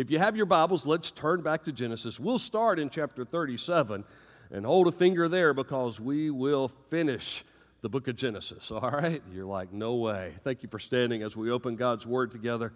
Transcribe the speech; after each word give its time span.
If 0.00 0.10
you 0.10 0.18
have 0.18 0.34
your 0.34 0.46
Bibles, 0.46 0.86
let's 0.86 1.10
turn 1.10 1.42
back 1.42 1.64
to 1.64 1.72
Genesis. 1.72 2.18
We'll 2.18 2.38
start 2.38 2.78
in 2.78 2.88
chapter 2.88 3.22
37 3.22 4.02
and 4.50 4.64
hold 4.64 4.88
a 4.88 4.92
finger 4.92 5.28
there 5.28 5.52
because 5.52 6.00
we 6.00 6.30
will 6.30 6.68
finish 6.88 7.44
the 7.82 7.90
book 7.90 8.08
of 8.08 8.16
Genesis, 8.16 8.70
all 8.70 8.80
right? 8.80 9.22
You're 9.30 9.44
like, 9.44 9.74
no 9.74 9.96
way. 9.96 10.36
Thank 10.42 10.62
you 10.62 10.70
for 10.70 10.78
standing 10.78 11.22
as 11.22 11.36
we 11.36 11.50
open 11.50 11.76
God's 11.76 12.06
Word 12.06 12.30
together. 12.30 12.72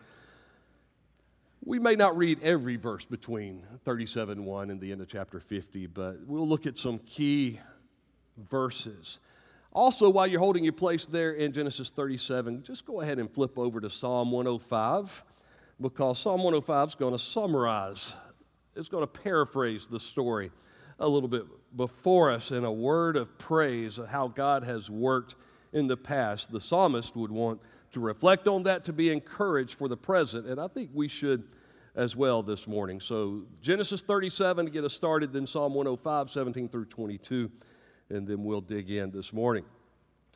We 1.64 1.78
may 1.78 1.94
not 1.94 2.14
read 2.14 2.42
every 2.42 2.76
verse 2.76 3.06
between 3.06 3.64
37 3.86 4.44
1 4.44 4.70
and 4.70 4.78
the 4.78 4.92
end 4.92 5.00
of 5.00 5.08
chapter 5.08 5.40
50, 5.40 5.86
but 5.86 6.26
we'll 6.26 6.46
look 6.46 6.66
at 6.66 6.76
some 6.76 6.98
key 6.98 7.58
verses. 8.36 9.18
Also, 9.72 10.10
while 10.10 10.26
you're 10.26 10.40
holding 10.40 10.62
your 10.62 10.74
place 10.74 11.06
there 11.06 11.32
in 11.32 11.52
Genesis 11.52 11.88
37, 11.88 12.64
just 12.64 12.84
go 12.84 13.00
ahead 13.00 13.18
and 13.18 13.32
flip 13.32 13.58
over 13.58 13.80
to 13.80 13.88
Psalm 13.88 14.30
105 14.30 15.24
because 15.80 16.18
Psalm 16.18 16.42
105 16.42 16.88
is 16.88 16.94
going 16.94 17.12
to 17.12 17.18
summarize, 17.18 18.14
it's 18.76 18.88
going 18.88 19.02
to 19.02 19.06
paraphrase 19.06 19.86
the 19.86 20.00
story 20.00 20.50
a 20.98 21.08
little 21.08 21.28
bit 21.28 21.44
before 21.76 22.30
us 22.30 22.50
in 22.50 22.64
a 22.64 22.72
word 22.72 23.16
of 23.16 23.36
praise 23.38 23.98
of 23.98 24.08
how 24.08 24.28
God 24.28 24.62
has 24.64 24.88
worked 24.88 25.34
in 25.72 25.88
the 25.88 25.96
past. 25.96 26.52
The 26.52 26.60
psalmist 26.60 27.16
would 27.16 27.32
want 27.32 27.60
to 27.92 28.00
reflect 28.00 28.46
on 28.46 28.62
that 28.64 28.84
to 28.84 28.92
be 28.92 29.10
encouraged 29.10 29.74
for 29.74 29.88
the 29.88 29.96
present, 29.96 30.46
and 30.46 30.60
I 30.60 30.68
think 30.68 30.90
we 30.92 31.08
should 31.08 31.44
as 31.96 32.16
well 32.16 32.42
this 32.42 32.66
morning. 32.66 33.00
So, 33.00 33.44
Genesis 33.60 34.02
37 34.02 34.66
to 34.66 34.70
get 34.70 34.84
us 34.84 34.92
started, 34.92 35.32
then 35.32 35.46
Psalm 35.46 35.74
105, 35.74 36.30
17 36.30 36.68
through 36.68 36.86
22 36.86 37.50
and 38.10 38.26
then 38.26 38.44
we'll 38.44 38.60
dig 38.60 38.90
in 38.90 39.10
this 39.10 39.32
morning. 39.32 39.64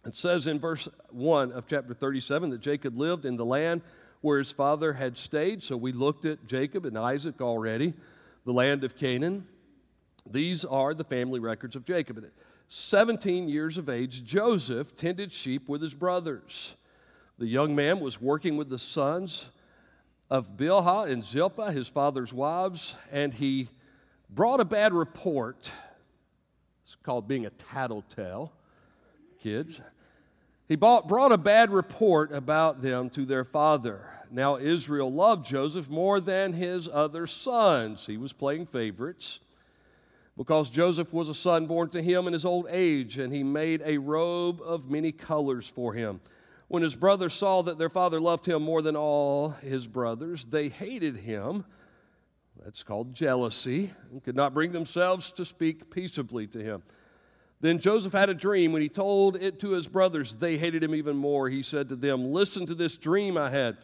It 0.06 0.16
says 0.16 0.47
in 0.47 0.59
verse 0.59 0.89
1 1.11 1.52
of 1.52 1.66
chapter 1.66 1.92
37 1.92 2.50
that 2.50 2.61
Jacob 2.61 2.97
lived 2.97 3.25
in 3.25 3.36
the 3.36 3.45
land 3.45 3.83
where 4.20 4.38
his 4.38 4.52
father 4.52 4.95
had 4.95 5.16
stayed. 5.16 5.62
So 5.62 5.77
we 5.77 5.92
looked 5.92 6.24
at 6.24 6.46
Jacob 6.46 6.84
and 6.84 6.98
Isaac 6.98 7.40
already, 7.40 7.95
the 8.44 8.52
land 8.52 8.84
of 8.84 8.96
Canaan. 8.96 9.46
These 10.28 10.64
are 10.64 10.94
the 10.94 11.05
family 11.05 11.41
records 11.41 11.77
of 11.77 11.84
Jacob. 11.84 12.19
At 12.19 12.33
17 12.69 13.48
years 13.48 13.78
of 13.78 13.88
age, 13.88 14.25
Joseph 14.25 14.94
tended 14.94 15.33
sheep 15.33 15.69
with 15.69 15.80
his 15.80 15.94
brothers. 15.94 16.77
The 17.38 17.47
young 17.47 17.75
man 17.75 18.00
was 18.00 18.20
working 18.20 18.56
with 18.56 18.69
the 18.69 18.78
sons 18.78 19.48
of 20.28 20.56
Bilhah 20.56 21.10
and 21.10 21.25
Zilpah, 21.25 21.70
his 21.72 21.88
father's 21.88 22.32
wives, 22.32 22.97
and 23.10 23.32
he 23.32 23.69
brought 24.28 24.60
a 24.60 24.64
bad 24.64 24.92
report 24.92 25.70
it's 26.88 26.97
called 26.97 27.28
being 27.28 27.44
a 27.44 27.50
tattletale, 27.50 28.50
kids. 29.42 29.82
He 30.69 30.77
bought, 30.77 31.08
brought 31.08 31.33
a 31.33 31.38
bad 31.38 31.70
report 31.70 32.33
about 32.33 32.83
them 32.83 33.08
to 33.11 33.24
their 33.24 33.44
father. 33.44 34.05
Now, 34.30 34.58
Israel 34.58 35.10
loved 35.10 35.47
Joseph 35.47 35.88
more 35.88 36.20
than 36.20 36.52
his 36.52 36.86
other 36.86 37.27
sons. 37.27 38.05
He 38.05 38.19
was 38.19 38.34
playing 38.34 38.66
favorites 38.66 39.41
because 40.36 40.69
Joseph 40.69 41.12
was 41.12 41.30
a 41.30 41.34
son 41.34 41.66
born 41.66 41.88
to 41.91 42.02
him 42.02 42.27
in 42.27 42.34
his 42.34 42.44
old 42.44 42.66
age, 42.69 43.19
and 43.19 43.33
he 43.33 43.42
made 43.42 43.83
a 43.84 43.97
robe 43.98 44.60
of 44.62 44.91
many 44.91 45.10
colors 45.10 45.69
for 45.69 45.94
him. 45.94 46.20
When 46.69 46.82
his 46.82 46.94
brothers 46.94 47.32
saw 47.32 47.62
that 47.62 47.78
their 47.78 47.88
father 47.88 48.20
loved 48.20 48.44
him 48.44 48.62
more 48.62 48.82
than 48.82 48.94
all 48.94 49.50
his 49.62 49.86
brothers, 49.86 50.44
they 50.44 50.69
hated 50.69 51.16
him 51.16 51.64
that's 52.62 52.82
called 52.82 53.14
jealousy, 53.14 53.92
and 54.10 54.22
could 54.22 54.36
not 54.36 54.53
bring 54.53 54.72
themselves 54.72 55.32
to 55.32 55.44
speak 55.44 55.91
peaceably 55.91 56.47
to 56.48 56.62
him. 56.62 56.82
Then 57.61 57.78
Joseph 57.78 58.12
had 58.12 58.31
a 58.31 58.34
dream. 58.34 58.73
When 58.73 58.83
he 58.83 58.89
told 58.89 59.37
it 59.37 59.59
to 59.61 59.70
his 59.70 59.89
brothers, 59.89 60.34
they 60.34 60.56
hated 60.56 60.83
him 60.83 60.95
even 60.95 61.17
more. 61.17 61.48
He 61.48 61.62
said 61.62 61.89
to 61.89 61.97
them, 61.97 62.33
Listen 62.33 62.67
to 62.67 62.75
this 62.75 62.97
dream 62.97 63.37
I 63.37 63.50
had. 63.50 63.78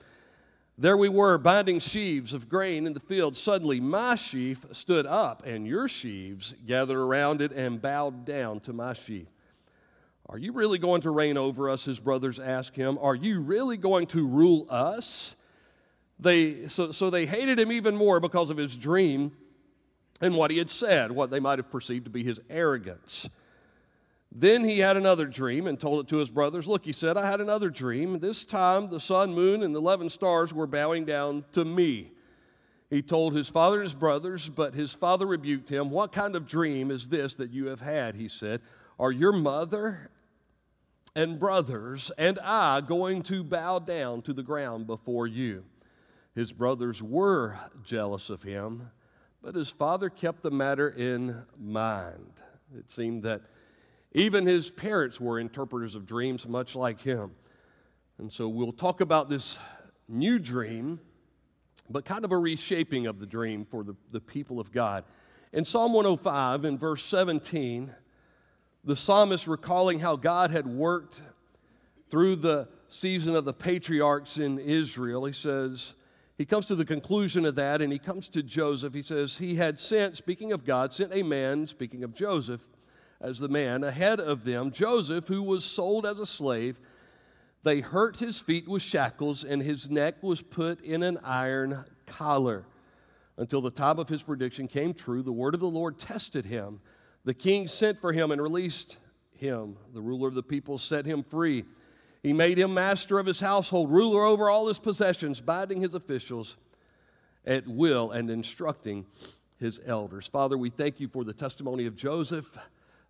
There 0.77 0.97
we 0.97 1.09
were, 1.09 1.39
binding 1.39 1.79
sheaves 1.79 2.35
of 2.35 2.49
grain 2.49 2.87
in 2.87 2.95
the 2.95 3.01
field. 3.01 3.37
Suddenly, 3.37 3.81
my 3.81 4.17
sheaf 4.17 4.65
stood 4.73 5.07
up, 5.07 5.47
and 5.47 5.69
your 5.69 5.87
sheaves 5.87 6.53
gathered 6.67 6.99
around 6.99 7.41
it 7.41 7.53
and 7.53 7.81
bowed 7.81 8.25
down 8.25 8.59
to 8.61 8.73
my 8.73 8.93
sheaf. 8.93 9.29
Are 10.29 10.39
you 10.39 10.53
really 10.53 10.79
going 10.79 11.03
to 11.03 11.11
reign 11.11 11.37
over 11.37 11.71
us? 11.71 11.85
His 11.85 12.01
brothers 12.01 12.41
asked 12.41 12.75
him. 12.75 12.99
Are 13.01 13.15
you 13.15 13.41
really 13.41 13.77
going 13.77 14.07
to 14.09 14.27
rule 14.27 14.67
us? 14.69 15.37
They, 16.19 16.67
so, 16.69 16.93
so 16.93 17.11
they 17.11 17.27
hated 17.27 17.59
him 17.59 17.71
even 17.71 17.95
more 17.95 18.19
because 18.19 18.51
of 18.51 18.57
his 18.57 18.77
dream 18.77 19.33
and 20.21 20.35
what 20.35 20.51
he 20.51 20.59
had 20.59 20.71
said, 20.71 21.13
what 21.13 21.31
they 21.31 21.41
might 21.41 21.59
have 21.59 21.71
perceived 21.71 22.05
to 22.05 22.11
be 22.11 22.25
his 22.25 22.41
arrogance. 22.49 23.29
Then 24.35 24.65
he 24.65 24.81
had 24.81 24.97
another 24.97 25.27
dream 25.27 25.69
and 25.69 25.79
told 25.79 26.01
it 26.01 26.09
to 26.09 26.17
his 26.17 26.31
brothers. 26.31 26.67
Look, 26.67 26.85
he 26.85 26.93
said, 26.93 27.17
I 27.17 27.31
had 27.31 27.41
another 27.41 27.71
dream. 27.71 28.19
This 28.19 28.45
time 28.45 28.91
the 28.91 28.99
sun, 28.99 29.33
moon, 29.33 29.63
and 29.63 29.73
the 29.73 29.79
11 29.79 30.09
stars 30.09 30.53
were 30.53 30.67
bowing 30.67 31.05
down 31.05 31.45
to 31.53 31.65
me. 31.65 32.11
He 32.91 33.01
told 33.01 33.35
his 33.35 33.49
father 33.49 33.77
and 33.77 33.85
his 33.85 33.95
brothers, 33.95 34.49
but 34.49 34.75
his 34.75 34.93
father 34.93 35.27
rebuked 35.27 35.71
him. 35.71 35.89
What 35.89 36.13
kind 36.13 36.35
of 36.35 36.47
dream 36.47 36.91
is 36.91 37.09
this 37.09 37.35
that 37.35 37.51
you 37.51 37.67
have 37.67 37.81
had? 37.81 38.17
He 38.17 38.29
said, 38.29 38.61
Are 38.99 39.13
your 39.13 39.33
mother 39.33 40.11
and 41.15 41.39
brothers 41.39 42.11
and 42.19 42.41
I 42.41 42.81
going 42.81 43.23
to 43.25 43.45
bow 43.45 43.79
down 43.79 44.23
to 44.23 44.33
the 44.33 44.43
ground 44.43 44.89
before 44.89 45.29
you? 45.29 45.65
His 46.35 46.53
brothers 46.53 47.01
were 47.01 47.57
jealous 47.85 48.31
of 48.31 48.43
him, 48.43 48.91
but 49.41 49.55
his 49.55 49.71
father 49.71 50.11
kept 50.11 50.43
the 50.43 50.51
matter 50.51 50.89
in 50.89 51.45
mind. 51.57 52.33
It 52.77 52.91
seemed 52.91 53.23
that 53.23 53.43
even 54.15 54.47
his 54.47 54.71
parents 54.71 55.21
were 55.21 55.41
interpreters 55.41 55.97
of 55.97 56.07
dreams, 56.07 56.47
much 56.47 56.77
like 56.77 57.01
him. 57.01 57.33
And 58.19 58.33
so 58.33 58.49
we'll 58.49 58.73
talk 58.73 59.01
about 59.01 59.29
this 59.29 59.59
new 60.09 60.39
dream, 60.39 61.01
but 61.91 62.05
kind 62.05 62.25
of 62.25 62.31
a 62.31 62.39
reshaping 62.39 63.09
of 63.09 63.19
the 63.19 63.27
dream 63.27 63.67
for 63.69 63.83
the, 63.83 63.97
the 64.13 64.21
people 64.21 64.61
of 64.61 64.71
God. 64.71 65.05
In 65.53 65.65
Psalm 65.65 65.93
105, 65.93 66.65
in 66.65 66.79
verse 66.79 67.05
17, 67.05 67.93
the 68.85 68.95
psalmist 68.95 69.49
recalling 69.49 69.99
how 69.99 70.15
God 70.15 70.53
had 70.53 70.67
worked 70.67 71.23
through 72.09 72.37
the 72.37 72.69
season 72.89 73.35
of 73.35 73.45
the 73.45 73.53
patriarchs 73.53 74.39
in 74.39 74.61
Israel, 74.61 75.25
he 75.25 75.33
says, 75.33 75.95
he 76.39 76.45
comes 76.45 76.67
to 76.67 76.77
the 76.77 76.85
conclusion 76.85 77.45
of 77.45 77.57
that 77.57 77.83
and 77.83 77.93
he 77.93 77.99
comes 77.99 78.29
to 78.31 78.43
Joseph. 78.43 78.95
He 78.95 79.03
says, 79.03 79.39
He 79.39 79.55
had 79.55 79.79
sent, 79.79 80.17
speaking 80.17 80.53
of 80.53 80.65
God, 80.65 80.93
sent 80.93 81.13
a 81.15 81.23
man, 81.23 81.67
speaking 81.69 82.03
of 82.03 82.13
Joseph 82.13 82.61
as 83.21 83.39
the 83.39 83.49
man, 83.49 83.85
ahead 83.85 84.21
of 84.21 84.45
them, 84.45 84.71
Joseph, 84.71 85.29
who 85.29 85.43
was 85.43 85.65
sold 85.65 86.07
as 86.07 86.21
a 86.21 86.27
slave. 86.27 86.79
They 87.63 87.81
hurt 87.81 88.19
his 88.19 88.41
feet 88.41 88.69
with 88.69 88.83
shackles 88.83 89.45
and 89.45 89.63
his 89.63 89.89
neck 89.89 90.23
was 90.23 90.43
put 90.43 90.83
in 90.83 91.03
an 91.03 91.19
iron 91.25 91.85
collar. 92.07 92.67
Until 93.37 93.61
the 93.61 93.71
time 93.71 93.99
of 93.99 94.09
his 94.09 94.23
prediction 94.23 94.69
came 94.69 94.95
true, 94.95 95.23
the 95.23 95.33
word 95.33 95.55
of 95.55 95.61
the 95.61 95.69
Lord 95.69 95.99
tested 95.99 96.45
him. 96.45 96.81
The 97.25 97.35
king 97.35 97.69
sent 97.69 98.01
for 98.01 98.13
him 98.13 98.31
and 98.31 98.41
released 98.41 98.99
him. 99.33 99.77
The 99.93 100.03
ruler 100.03 100.29
of 100.29 100.35
the 100.35 100.43
people 100.43 100.79
set 100.79 101.07
him 101.07 101.23
free 101.23 101.65
he 102.25 102.33
made 102.33 102.59
him 102.59 102.73
master 102.73 103.19
of 103.19 103.27
his 103.27 103.39
household, 103.39 103.93
ruler 103.93 104.25
over 104.25 104.49
all 104.49 104.69
his 104.69 104.79
possessions, 104.79 105.43
binding 105.43 105.83
his 105.83 105.95
officials 105.95 106.57
at 107.45 107.69
will 107.69 108.13
and 108.13 108.31
instructing 108.31 109.05
his 109.59 109.79
elders. 109.85 110.27
Father, 110.27 110.57
we 110.57 110.71
thank 110.71 111.01
you 111.01 111.07
for 111.07 111.23
the 111.23 111.35
testimony 111.35 111.85
of 111.85 111.95
Joseph 111.95 112.57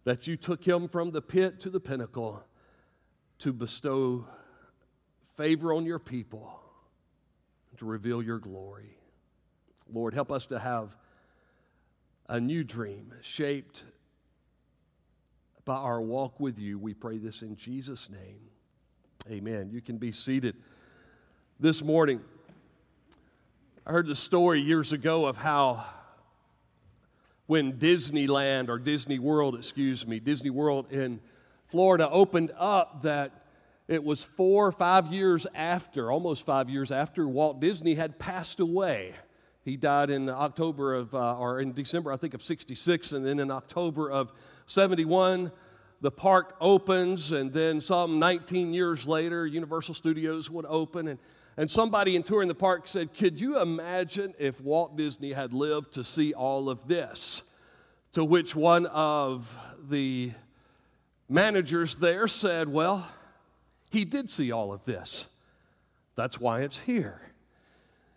that 0.04 0.26
you 0.26 0.37
took 0.37 0.65
him 0.65 0.87
from 0.88 1.10
the 1.10 1.22
pit 1.22 1.59
to 1.60 1.70
the 1.70 1.81
pinnacle 1.81 2.44
to 3.38 3.53
bestow 3.53 4.26
favor 5.37 5.72
on 5.72 5.84
your 5.84 5.98
people, 5.98 6.60
to 7.78 7.84
reveal 7.84 8.22
your 8.22 8.38
glory. 8.38 8.98
Lord, 9.93 10.14
help 10.14 10.31
us 10.31 10.47
to 10.47 10.59
have 10.59 10.97
a 12.28 12.41
new 12.41 12.64
dream 12.64 13.12
shaped 13.20 13.82
by 15.64 15.75
our 15.75 16.00
walk 16.00 16.38
with 16.38 16.59
you. 16.59 16.78
We 16.78 16.94
pray 16.94 17.19
this 17.19 17.43
in 17.43 17.56
Jesus' 17.56 18.09
name. 18.10 18.41
Amen. 19.31 19.70
You 19.72 19.81
can 19.81 19.97
be 19.97 20.12
seated. 20.12 20.56
This 21.59 21.82
morning, 21.82 22.20
I 23.87 23.93
heard 23.93 24.06
the 24.06 24.14
story 24.14 24.60
years 24.60 24.93
ago 24.93 25.26
of 25.26 25.38
how 25.38 25.84
when 27.46 27.75
Disneyland 27.75 28.69
or 28.69 28.79
Disney 28.79 29.19
World, 29.19 29.55
excuse 29.55 30.06
me, 30.06 30.19
Disney 30.19 30.50
World 30.50 30.91
in 30.91 31.20
Florida 31.67 32.08
opened 32.08 32.52
up, 32.56 33.02
that 33.02 33.44
it 33.87 34.02
was 34.02 34.25
four 34.25 34.67
or 34.67 34.73
five 34.73 35.08
years 35.08 35.46
after, 35.55 36.11
almost 36.11 36.46
five 36.46 36.70
years 36.70 36.91
after 36.91 37.29
Walt 37.29 37.61
Disney 37.61 37.94
had 37.94 38.19
passed 38.19 38.61
away. 38.61 39.14
He 39.62 39.76
died 39.76 40.11
in 40.11 40.29
October 40.29 40.94
of, 40.94 41.14
uh, 41.14 41.37
or 41.37 41.61
in 41.61 41.73
December, 41.73 42.12
I 42.12 42.17
think, 42.17 42.35
of 42.35 42.43
66, 42.43 43.12
and 43.12 43.25
then 43.25 43.38
in 43.38 43.50
October 43.50 44.11
of 44.11 44.32
71, 44.67 45.52
the 46.00 46.11
park 46.11 46.56
opens, 46.61 47.32
and 47.32 47.52
then 47.52 47.81
some 47.81 48.19
19 48.19 48.75
years 48.75 49.06
later, 49.06 49.46
Universal 49.46 49.94
Studios 49.94 50.50
would 50.50 50.67
open. 50.67 51.08
And, 51.08 51.19
and 51.56 51.71
somebody 51.71 52.17
in 52.17 52.23
touring 52.23 52.49
the 52.49 52.55
park 52.55 52.89
said, 52.89 53.15
Could 53.15 53.41
you 53.41 53.61
imagine 53.61 54.35
if 54.39 54.61
Walt 54.61 54.97
Disney 54.97 55.33
had 55.33 55.53
lived 55.53 55.93
to 55.93 56.05
see 56.05 56.33
all 56.33 56.69
of 56.69 56.89
this? 56.89 57.43
To 58.12 58.25
which 58.25 58.55
one 58.55 58.87
of 58.87 59.56
the 59.89 60.33
managers 61.29 61.97
there 61.97 62.27
said, 62.27 62.69
Well, 62.69 63.09
he 63.91 64.05
did 64.05 64.31
see 64.31 64.51
all 64.51 64.73
of 64.73 64.85
this. 64.85 65.27
That's 66.17 66.41
why 66.41 66.61
it's 66.61 66.81
here. 66.81 67.21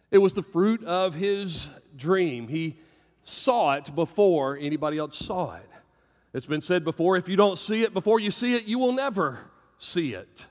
It 0.10 0.20
was 0.20 0.34
the 0.34 0.44
fruit 0.44 0.84
of 0.84 1.16
his 1.16 1.68
dream. 1.96 2.48
He 2.48 2.80
saw 3.24 3.74
it 3.74 3.94
before 3.94 4.58
anybody 4.58 4.98
else 4.98 5.18
saw 5.18 5.56
it. 5.56 5.70
It's 6.34 6.46
been 6.46 6.62
said 6.62 6.84
before 6.84 7.18
if 7.18 7.28
you 7.28 7.36
don't 7.36 7.58
see 7.58 7.84
it 7.84 7.94
before 7.94 8.20
you 8.20 8.32
see 8.32 8.56
it, 8.56 8.66
you 8.66 8.80
will 8.80 8.94
never 8.94 9.40
see 9.78 10.14
it. 10.14 10.46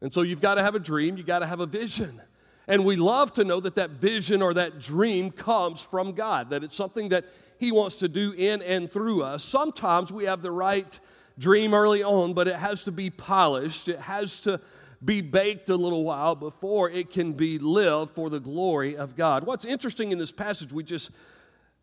And 0.00 0.12
so 0.12 0.22
you've 0.22 0.40
got 0.40 0.54
to 0.54 0.62
have 0.62 0.74
a 0.74 0.78
dream, 0.78 1.16
you've 1.16 1.26
got 1.26 1.40
to 1.40 1.46
have 1.46 1.60
a 1.60 1.66
vision. 1.66 2.20
And 2.66 2.84
we 2.84 2.96
love 2.96 3.32
to 3.34 3.44
know 3.44 3.60
that 3.60 3.74
that 3.74 3.90
vision 3.90 4.42
or 4.42 4.54
that 4.54 4.78
dream 4.78 5.30
comes 5.30 5.82
from 5.82 6.12
God, 6.12 6.50
that 6.50 6.62
it's 6.62 6.76
something 6.76 7.08
that 7.08 7.24
He 7.58 7.72
wants 7.72 7.96
to 7.96 8.08
do 8.08 8.32
in 8.32 8.62
and 8.62 8.90
through 8.90 9.22
us. 9.22 9.42
Sometimes 9.42 10.12
we 10.12 10.24
have 10.24 10.42
the 10.42 10.52
right 10.52 10.98
dream 11.38 11.74
early 11.74 12.02
on, 12.02 12.32
but 12.32 12.46
it 12.46 12.56
has 12.56 12.84
to 12.84 12.92
be 12.92 13.10
polished, 13.10 13.88
it 13.88 13.98
has 14.00 14.40
to 14.42 14.60
be 15.04 15.22
baked 15.22 15.70
a 15.70 15.76
little 15.76 16.04
while 16.04 16.34
before 16.34 16.90
it 16.90 17.10
can 17.10 17.32
be 17.32 17.58
lived 17.58 18.14
for 18.14 18.28
the 18.28 18.40
glory 18.40 18.96
of 18.96 19.16
God. 19.16 19.46
What's 19.46 19.64
interesting 19.64 20.12
in 20.12 20.18
this 20.18 20.32
passage 20.32 20.72
we 20.72 20.84
just 20.84 21.10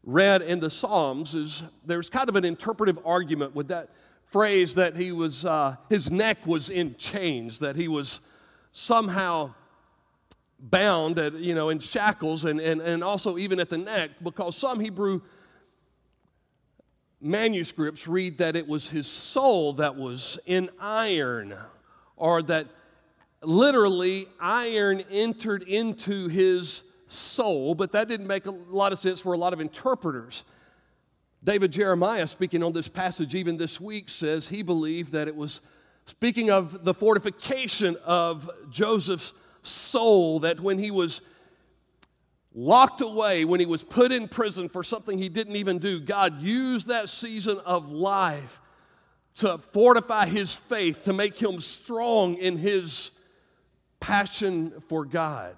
read 0.04 0.42
in 0.42 0.60
the 0.60 0.70
Psalms 0.70 1.34
is 1.34 1.64
there's 1.86 2.10
kind 2.10 2.30
of 2.30 2.36
an 2.36 2.46
interpretive 2.46 3.00
argument 3.04 3.56
with 3.56 3.68
that 3.70 3.90
phrase 4.28 4.76
that 4.76 4.96
he 4.96 5.12
was, 5.12 5.46
uh, 5.46 5.78
his 5.90 6.12
neck 6.12 6.46
was 6.46 6.70
in 6.70 6.96
chains, 6.96 7.60
that 7.60 7.76
he 7.76 7.88
was 7.88 8.20
somehow 8.72 9.54
bound 10.60 11.20
at, 11.20 11.34
you 11.34 11.56
know, 11.56 11.70
in 11.70 11.80
shackles 11.80 12.46
and, 12.46 12.60
and, 12.60 12.82
and 12.82 13.04
also 13.04 13.38
even 13.38 13.60
at 13.60 13.70
the 13.70 13.78
neck 13.78 14.12
because 14.24 14.56
some 14.56 14.80
Hebrew 14.80 15.22
manuscripts 17.22 18.08
read 18.08 18.38
that 18.40 18.56
it 18.56 18.68
was 18.68 18.90
his 18.90 19.08
soul 19.08 19.74
that 19.74 19.96
was 19.96 20.38
in 20.46 20.70
iron 20.80 21.56
or 22.16 22.42
that 22.44 22.68
literally 23.42 24.28
iron 24.40 25.04
entered 25.12 25.64
into 25.64 26.28
his 26.28 26.84
soul, 27.08 27.76
but 27.76 27.92
that 27.92 28.08
didn't 28.08 28.28
make 28.28 28.46
a 28.46 28.52
lot 28.52 28.92
of 28.92 29.00
sense 29.00 29.22
for 29.22 29.34
a 29.34 29.38
lot 29.38 29.54
of 29.54 29.60
interpreters. 29.60 30.44
David 31.44 31.72
Jeremiah, 31.72 32.28
speaking 32.28 32.64
on 32.64 32.74
this 32.74 32.88
passage 32.88 33.36
even 33.36 33.58
this 33.58 33.80
week, 33.80 34.10
says 34.10 34.50
he 34.50 34.64
believed 34.64 35.14
that 35.14 35.28
it 35.28 35.36
was 35.36 35.62
speaking 36.06 36.50
of 36.50 36.84
the 36.84 36.94
fortification 36.94 37.96
of 38.06 38.50
Joseph's 38.70 39.34
soul, 39.62 40.40
that 40.40 40.60
when 40.60 40.78
he 40.80 40.92
was 40.92 41.22
locked 42.54 43.02
away, 43.02 43.46
when 43.46 43.60
he 43.60 43.66
was 43.66 43.84
put 43.84 44.12
in 44.12 44.28
prison 44.28 44.68
for 44.68 44.84
something 44.84 45.18
he 45.18 45.30
didn't 45.30 45.56
even 45.56 45.78
do, 45.78 46.00
God 46.00 46.42
used 46.42 46.88
that 46.88 47.10
season 47.10 47.60
of 47.60 47.92
life 47.92 48.60
to 49.36 49.60
fortify 49.60 50.26
his 50.26 50.56
faith, 50.56 51.04
to 51.04 51.14
make 51.14 51.38
him 51.38 51.60
strong 51.60 52.34
in 52.36 52.58
his 52.58 53.12
passion 54.00 54.74
for 54.88 55.06
God. 55.06 55.56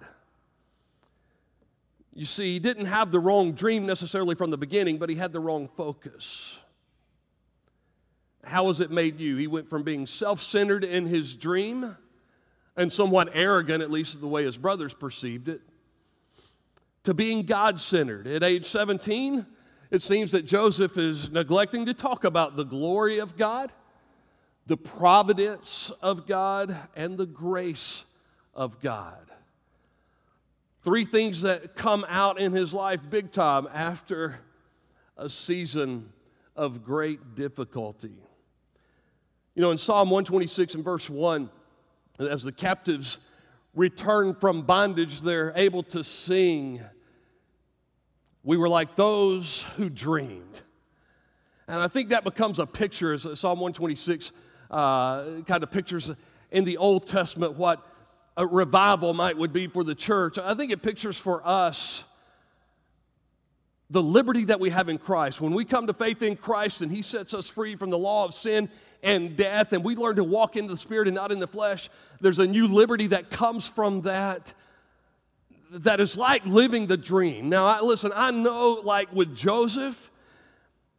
You 2.13 2.25
see, 2.25 2.53
he 2.53 2.59
didn't 2.59 2.87
have 2.87 3.11
the 3.11 3.19
wrong 3.19 3.53
dream 3.53 3.85
necessarily 3.85 4.35
from 4.35 4.49
the 4.49 4.57
beginning, 4.57 4.97
but 4.97 5.09
he 5.09 5.15
had 5.15 5.31
the 5.31 5.39
wrong 5.39 5.67
focus. 5.67 6.59
How 8.43 8.67
has 8.67 8.79
it 8.79 8.89
made 8.89 9.19
you? 9.19 9.37
He 9.37 9.47
went 9.47 9.69
from 9.69 9.83
being 9.83 10.07
self 10.07 10.41
centered 10.41 10.83
in 10.83 11.05
his 11.05 11.35
dream 11.35 11.95
and 12.75 12.91
somewhat 12.91 13.29
arrogant, 13.33 13.83
at 13.83 13.91
least 13.91 14.19
the 14.19 14.27
way 14.27 14.45
his 14.45 14.57
brothers 14.57 14.93
perceived 14.93 15.49
it, 15.49 15.61
to 17.03 17.13
being 17.13 17.43
God 17.43 17.79
centered. 17.79 18.25
At 18.25 18.43
age 18.43 18.65
17, 18.65 19.45
it 19.91 20.01
seems 20.01 20.31
that 20.31 20.45
Joseph 20.45 20.97
is 20.97 21.29
neglecting 21.31 21.85
to 21.87 21.93
talk 21.93 22.23
about 22.23 22.55
the 22.55 22.63
glory 22.63 23.19
of 23.19 23.37
God, 23.37 23.71
the 24.65 24.77
providence 24.77 25.91
of 26.01 26.25
God, 26.25 26.75
and 26.95 27.17
the 27.17 27.25
grace 27.25 28.05
of 28.53 28.79
God. 28.79 29.29
Three 30.81 31.03
things 31.03 31.41
that 31.41 31.75
come 31.75 32.05
out 32.07 32.39
in 32.39 32.53
his 32.53 32.73
life 32.73 33.01
big 33.09 33.33
time 33.33 33.67
after 33.73 34.39
a 35.17 35.29
season 35.29 36.13
of 36.55 36.85
great 36.85 37.35
difficulty. 37.35 38.15
You 39.55 39.61
know, 39.61 39.71
in 39.71 39.77
Psalm 39.77 40.09
126 40.09 40.75
and 40.75 40.83
verse 40.83 41.09
1, 41.09 41.49
as 42.19 42.43
the 42.43 42.53
captives 42.53 43.17
return 43.75 44.33
from 44.35 44.61
bondage, 44.61 45.19
they're 45.19 45.51
able 45.57 45.83
to 45.83 46.01
sing, 46.01 46.81
We 48.41 48.55
were 48.55 48.69
like 48.69 48.95
those 48.95 49.63
who 49.75 49.89
dreamed. 49.89 50.61
And 51.67 51.81
I 51.81 51.89
think 51.89 52.09
that 52.09 52.23
becomes 52.23 52.57
a 52.57 52.65
picture, 52.65 53.11
as 53.11 53.23
Psalm 53.23 53.59
126 53.59 54.31
uh, 54.71 55.41
kind 55.45 55.61
of 55.61 55.71
pictures 55.71 56.09
in 56.51 56.63
the 56.63 56.77
Old 56.77 57.05
Testament 57.05 57.55
what 57.57 57.85
a 58.39 58.47
revival 58.47 59.13
might 59.13 59.37
would 59.37 59.51
be 59.51 59.67
for 59.67 59.83
the 59.83 59.93
church. 59.93 60.39
I 60.39 60.53
think 60.53 60.71
it 60.71 60.81
pictures 60.81 61.19
for 61.19 61.45
us 61.45 62.05
the 63.89 64.01
liberty 64.01 64.45
that 64.45 64.61
we 64.61 64.69
have 64.69 64.87
in 64.87 64.97
Christ. 64.97 65.41
When 65.41 65.53
we 65.53 65.65
come 65.65 65.87
to 65.87 65.93
faith 65.93 66.21
in 66.21 66.37
Christ 66.37 66.81
and 66.81 66.89
He 66.89 67.01
sets 67.01 67.33
us 67.33 67.49
free 67.49 67.75
from 67.75 67.89
the 67.89 67.97
law 67.97 68.23
of 68.23 68.33
sin 68.33 68.69
and 69.03 69.35
death, 69.35 69.73
and 69.73 69.83
we 69.83 69.93
learn 69.95 70.15
to 70.15 70.23
walk 70.23 70.55
in 70.55 70.67
the 70.67 70.77
Spirit 70.77 71.09
and 71.09 71.15
not 71.15 71.33
in 71.33 71.39
the 71.39 71.47
flesh, 71.47 71.89
there's 72.21 72.39
a 72.39 72.47
new 72.47 72.69
liberty 72.69 73.07
that 73.07 73.29
comes 73.29 73.67
from 73.67 74.01
that 74.01 74.53
that 75.71 75.99
is 75.99 76.17
like 76.17 76.45
living 76.45 76.87
the 76.87 76.97
dream. 76.97 77.49
Now, 77.49 77.65
I, 77.65 77.81
listen, 77.81 78.11
I 78.15 78.31
know, 78.31 78.79
like 78.85 79.13
with 79.13 79.35
Joseph, 79.35 80.09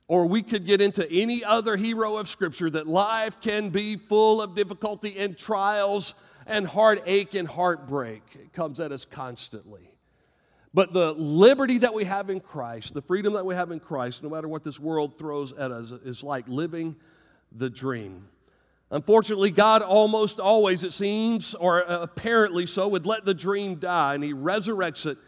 or 0.08 0.26
we 0.26 0.43
could 0.43 0.66
get 0.66 0.82
into 0.82 1.10
any 1.10 1.43
other 1.43 1.78
hero 1.78 2.19
of 2.19 2.28
Scripture, 2.28 2.69
that 2.69 2.86
life 2.86 3.40
can 3.40 3.70
be 3.70 3.96
full 3.96 4.43
of 4.43 4.54
difficulty 4.54 5.19
and 5.19 5.38
trials 5.38 6.14
and 6.50 6.67
heartache 6.67 7.35
and 7.35 7.49
heartbreak. 7.49 8.23
It 8.35 8.52
comes 8.52 8.81
at 8.81 8.93
us 8.93 9.05
constantly. 9.05 9.94
But 10.75 10.93
the 10.93 11.12
liberty 11.12 11.79
that 11.79 11.94
we 11.94 12.05
have 12.05 12.29
in 12.29 12.41
Christ, 12.41 12.93
the 12.93 13.02
freedom 13.02 13.32
that 13.35 13.47
we 13.47 13.55
have 13.55 13.70
in 13.70 13.81
Christ, 13.81 14.23
no 14.23 14.29
matter 14.29 14.49
what 14.49 14.64
this 14.64 14.79
world 14.79 15.17
throws 15.17 15.52
at 15.52 15.70
us, 15.70 15.93
is 15.93 16.23
like 16.23 16.47
living 16.49 16.97
the 17.50 17.70
dream. 17.70 18.29
Unfortunately, 18.91 19.52
God 19.52 19.82
almost 19.82 20.41
always, 20.41 20.82
it 20.82 20.93
seems, 20.93 21.55
or 21.55 21.81
apparently 21.81 22.67
so, 22.67 22.88
would 22.88 23.06
let 23.06 23.25
the 23.25 23.35
dream 23.35 23.76
die, 23.76 24.14
and 24.14 24.25
He 24.25 24.35
resurrects 24.35 25.06
it 25.06 25.19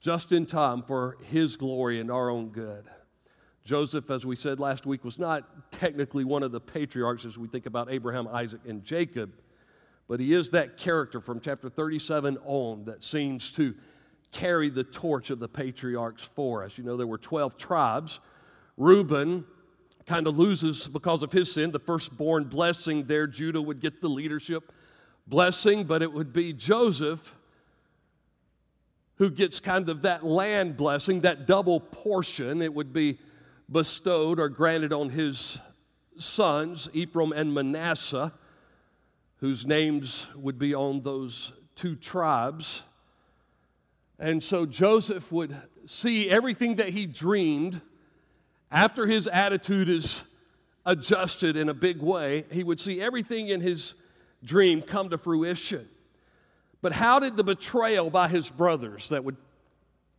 just 0.00 0.30
in 0.30 0.46
time 0.46 0.82
for 0.82 1.16
His 1.24 1.56
glory 1.56 1.98
and 1.98 2.10
our 2.10 2.30
own 2.30 2.50
good. 2.50 2.84
Joseph, 3.64 4.08
as 4.10 4.24
we 4.24 4.36
said 4.36 4.60
last 4.60 4.86
week, 4.86 5.04
was 5.04 5.18
not 5.18 5.72
technically 5.72 6.22
one 6.22 6.44
of 6.44 6.52
the 6.52 6.60
patriarchs 6.60 7.24
as 7.24 7.36
we 7.36 7.48
think 7.48 7.66
about 7.66 7.90
Abraham, 7.90 8.28
Isaac, 8.28 8.60
and 8.66 8.84
Jacob. 8.84 9.32
But 10.08 10.20
he 10.20 10.32
is 10.32 10.50
that 10.50 10.76
character 10.76 11.20
from 11.20 11.40
chapter 11.40 11.68
37 11.68 12.38
on 12.44 12.84
that 12.84 13.02
seems 13.02 13.50
to 13.52 13.74
carry 14.32 14.70
the 14.70 14.84
torch 14.84 15.30
of 15.30 15.38
the 15.38 15.48
patriarchs 15.48 16.22
for 16.22 16.62
us. 16.62 16.78
You 16.78 16.84
know, 16.84 16.96
there 16.96 17.06
were 17.06 17.18
12 17.18 17.56
tribes. 17.56 18.20
Reuben 18.76 19.44
kind 20.06 20.26
of 20.26 20.38
loses 20.38 20.86
because 20.86 21.22
of 21.22 21.32
his 21.32 21.52
sin 21.52 21.72
the 21.72 21.80
firstborn 21.80 22.44
blessing 22.44 23.06
there. 23.06 23.26
Judah 23.26 23.60
would 23.60 23.80
get 23.80 24.00
the 24.00 24.08
leadership 24.08 24.72
blessing, 25.26 25.84
but 25.84 26.02
it 26.02 26.12
would 26.12 26.32
be 26.32 26.52
Joseph 26.52 27.34
who 29.16 29.30
gets 29.30 29.60
kind 29.60 29.88
of 29.88 30.02
that 30.02 30.24
land 30.24 30.76
blessing, 30.76 31.22
that 31.22 31.46
double 31.46 31.80
portion. 31.80 32.60
It 32.60 32.74
would 32.74 32.92
be 32.92 33.18
bestowed 33.70 34.38
or 34.38 34.48
granted 34.48 34.92
on 34.92 35.08
his 35.08 35.58
sons, 36.18 36.88
Ephraim 36.92 37.32
and 37.32 37.52
Manasseh 37.52 38.32
whose 39.38 39.66
names 39.66 40.26
would 40.34 40.58
be 40.58 40.74
on 40.74 41.02
those 41.02 41.52
two 41.74 41.94
tribes. 41.94 42.82
And 44.18 44.42
so 44.42 44.64
Joseph 44.64 45.30
would 45.30 45.56
see 45.86 46.30
everything 46.30 46.76
that 46.76 46.90
he 46.90 47.06
dreamed 47.06 47.80
after 48.70 49.06
his 49.06 49.26
attitude 49.26 49.88
is 49.88 50.22
adjusted 50.84 51.56
in 51.56 51.68
a 51.68 51.74
big 51.74 52.00
way. 52.00 52.44
He 52.50 52.64
would 52.64 52.80
see 52.80 53.00
everything 53.00 53.48
in 53.48 53.60
his 53.60 53.94
dream 54.42 54.80
come 54.80 55.10
to 55.10 55.18
fruition. 55.18 55.88
But 56.80 56.92
how 56.92 57.18
did 57.18 57.36
the 57.36 57.44
betrayal 57.44 58.10
by 58.10 58.28
his 58.28 58.48
brothers 58.48 59.08
that 59.10 59.24
would 59.24 59.36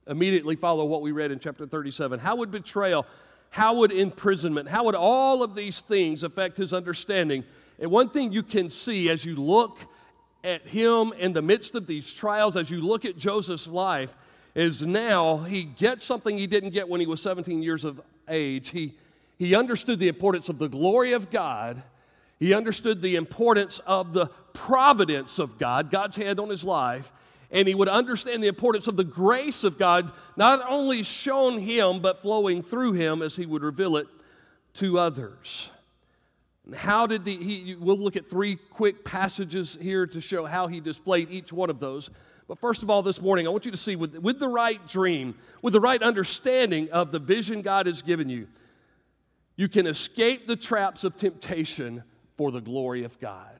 immediately 0.05 0.55
follow 0.55 0.85
what 0.85 1.01
we 1.01 1.11
read 1.11 1.31
in 1.31 1.39
chapter 1.39 1.65
37, 1.65 2.19
how 2.19 2.35
would 2.37 2.51
betrayal, 2.51 3.05
how 3.49 3.75
would 3.77 3.91
imprisonment, 3.91 4.69
how 4.69 4.85
would 4.85 4.95
all 4.95 5.43
of 5.43 5.55
these 5.55 5.81
things 5.81 6.23
affect 6.23 6.57
his 6.57 6.73
understanding 6.73 7.43
and 7.79 7.91
one 7.91 8.09
thing 8.09 8.31
you 8.31 8.43
can 8.43 8.69
see 8.69 9.09
as 9.09 9.23
you 9.23 9.35
look 9.35 9.79
at 10.43 10.67
him 10.67 11.13
in 11.17 11.33
the 11.33 11.41
midst 11.41 11.75
of 11.75 11.87
these 11.87 12.11
trials, 12.11 12.55
as 12.55 12.69
you 12.69 12.81
look 12.81 13.05
at 13.05 13.17
Joseph's 13.17 13.67
life, 13.67 14.15
is 14.55 14.81
now 14.81 15.37
he 15.37 15.63
gets 15.63 16.05
something 16.05 16.37
he 16.37 16.47
didn't 16.47 16.71
get 16.71 16.89
when 16.89 16.99
he 16.99 17.05
was 17.05 17.21
17 17.21 17.61
years 17.61 17.85
of 17.85 18.01
age. 18.27 18.69
He, 18.69 18.95
he 19.37 19.55
understood 19.55 19.99
the 19.99 20.07
importance 20.07 20.49
of 20.49 20.57
the 20.57 20.67
glory 20.67 21.11
of 21.11 21.29
God. 21.29 21.83
He 22.39 22.53
understood 22.53 23.01
the 23.01 23.15
importance 23.15 23.79
of 23.85 24.13
the 24.13 24.27
providence 24.53 25.37
of 25.37 25.59
God, 25.59 25.91
God's 25.91 26.17
hand 26.17 26.39
on 26.39 26.49
his 26.49 26.63
life. 26.63 27.11
And 27.51 27.67
he 27.67 27.75
would 27.75 27.87
understand 27.87 28.43
the 28.43 28.47
importance 28.47 28.87
of 28.87 28.97
the 28.97 29.03
grace 29.03 29.63
of 29.63 29.77
God, 29.77 30.11
not 30.35 30.65
only 30.69 31.03
shown 31.03 31.59
him, 31.59 31.99
but 31.99 32.21
flowing 32.21 32.63
through 32.63 32.93
him 32.93 33.21
as 33.21 33.35
he 33.35 33.45
would 33.45 33.63
reveal 33.63 33.95
it 33.97 34.07
to 34.75 34.99
others. 34.99 35.69
How 36.75 37.07
did 37.07 37.23
the, 37.23 37.35
he, 37.37 37.75
we'll 37.75 37.97
look 37.97 38.15
at 38.15 38.29
three 38.29 38.55
quick 38.55 39.05
passages 39.05 39.77
here 39.79 40.05
to 40.07 40.19
show 40.19 40.45
how 40.45 40.67
he 40.67 40.79
displayed 40.79 41.31
each 41.31 41.53
one 41.53 41.69
of 41.69 41.79
those. 41.79 42.09
But 42.47 42.59
first 42.59 42.83
of 42.83 42.89
all, 42.89 43.01
this 43.01 43.21
morning, 43.21 43.47
I 43.47 43.49
want 43.49 43.65
you 43.65 43.71
to 43.71 43.77
see 43.77 43.95
with, 43.95 44.17
with 44.17 44.39
the 44.39 44.47
right 44.47 44.85
dream, 44.87 45.35
with 45.61 45.73
the 45.73 45.79
right 45.79 46.01
understanding 46.01 46.89
of 46.91 47.11
the 47.11 47.19
vision 47.19 47.61
God 47.61 47.85
has 47.87 48.01
given 48.01 48.29
you, 48.29 48.47
you 49.55 49.67
can 49.67 49.87
escape 49.87 50.47
the 50.47 50.55
traps 50.55 51.03
of 51.03 51.17
temptation 51.17 52.03
for 52.35 52.51
the 52.51 52.61
glory 52.61 53.03
of 53.03 53.19
God. 53.19 53.59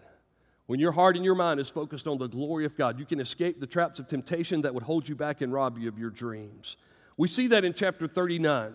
When 0.68 0.80
your 0.80 0.92
heart 0.92 1.16
and 1.16 1.24
your 1.24 1.36
mind 1.36 1.60
is 1.60 1.70
focused 1.70 2.08
on 2.08 2.18
the 2.18 2.28
glory 2.28 2.66
of 2.66 2.78
God, 2.78 3.00
you 3.00 3.06
can 3.06 3.20
escape 3.20 3.60
the 3.60 3.68
traps 3.68 4.00
of 4.00 4.08
temptation 4.08 4.62
that 4.62 4.74
would 4.74 4.84
hold 4.84 5.08
you 5.08 5.16
back 5.16 5.42
and 5.42 5.52
rob 5.52 5.78
you 5.78 5.88
of 5.88 5.98
your 5.98 6.10
dreams. 6.10 6.76
We 7.16 7.28
see 7.30 7.48
that 7.48 7.64
in 7.64 7.74
chapter 7.74 8.06
39. 8.06 8.74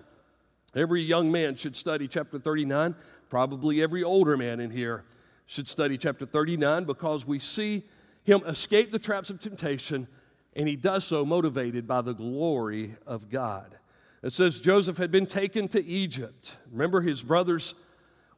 Every 0.75 1.03
young 1.03 1.31
man 1.31 1.55
should 1.55 1.77
study 1.77 2.09
chapter 2.09 2.39
39. 2.39 2.95
Probably 3.33 3.81
every 3.81 4.05
older 4.05 4.37
man 4.37 4.61
in 4.61 4.71
here 4.71 5.05
should 5.47 5.67
study 5.67 5.97
chapter 5.97 6.27
39 6.27 6.85
because 6.85 7.27
we 7.27 7.39
see 7.39 7.83
him 8.25 8.43
escape 8.47 8.93
the 8.93 8.99
traps 8.99 9.31
of 9.31 9.41
temptation, 9.41 10.07
and 10.55 10.69
he 10.69 10.77
does 10.77 11.07
so 11.07 11.25
motivated 11.25 11.89
by 11.89 12.03
the 12.03 12.13
glory 12.13 12.95
of 13.07 13.31
God. 13.31 13.79
It 14.23 14.35
says 14.35 14.61
Joseph 14.61 14.99
had 14.99 15.11
been 15.11 15.25
taken 15.25 15.67
to 15.69 15.83
Egypt. 15.83 16.59
Remember, 16.71 17.01
his 17.01 17.23
brothers 17.23 17.75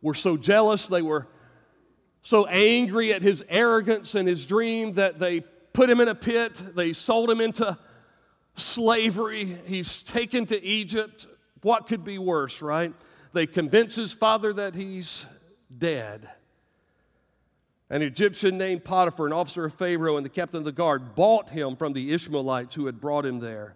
were 0.00 0.14
so 0.14 0.36
jealous, 0.36 0.86
they 0.86 1.02
were 1.02 1.26
so 2.22 2.46
angry 2.46 3.12
at 3.12 3.20
his 3.20 3.44
arrogance 3.48 4.14
and 4.14 4.28
his 4.28 4.46
dream 4.46 4.92
that 4.92 5.18
they 5.18 5.40
put 5.72 5.90
him 5.90 6.00
in 6.00 6.06
a 6.06 6.14
pit, 6.14 6.62
they 6.76 6.92
sold 6.92 7.28
him 7.28 7.40
into 7.40 7.76
slavery. 8.54 9.58
He's 9.66 10.04
taken 10.04 10.46
to 10.46 10.62
Egypt. 10.62 11.26
What 11.62 11.88
could 11.88 12.04
be 12.04 12.16
worse, 12.16 12.62
right? 12.62 12.94
They 13.34 13.46
convince 13.46 13.96
his 13.96 14.12
father 14.12 14.52
that 14.52 14.76
he's 14.76 15.26
dead. 15.76 16.30
An 17.90 18.00
Egyptian 18.00 18.56
named 18.56 18.84
Potiphar, 18.84 19.26
an 19.26 19.32
officer 19.32 19.64
of 19.64 19.74
Pharaoh 19.74 20.16
and 20.16 20.24
the 20.24 20.30
captain 20.30 20.58
of 20.58 20.64
the 20.64 20.72
guard, 20.72 21.16
bought 21.16 21.50
him 21.50 21.74
from 21.74 21.94
the 21.94 22.12
Ishmaelites 22.12 22.76
who 22.76 22.86
had 22.86 23.00
brought 23.00 23.26
him 23.26 23.40
there. 23.40 23.74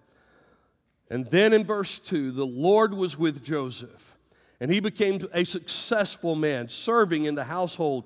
And 1.11 1.27
then 1.27 1.53
in 1.53 1.65
verse 1.65 1.99
2, 1.99 2.31
the 2.31 2.47
Lord 2.47 2.95
was 2.95 3.19
with 3.19 3.43
Joseph, 3.43 4.15
and 4.61 4.71
he 4.71 4.79
became 4.79 5.21
a 5.35 5.43
successful 5.43 6.37
man, 6.37 6.69
serving 6.69 7.25
in 7.25 7.35
the 7.35 7.45
household 7.45 8.05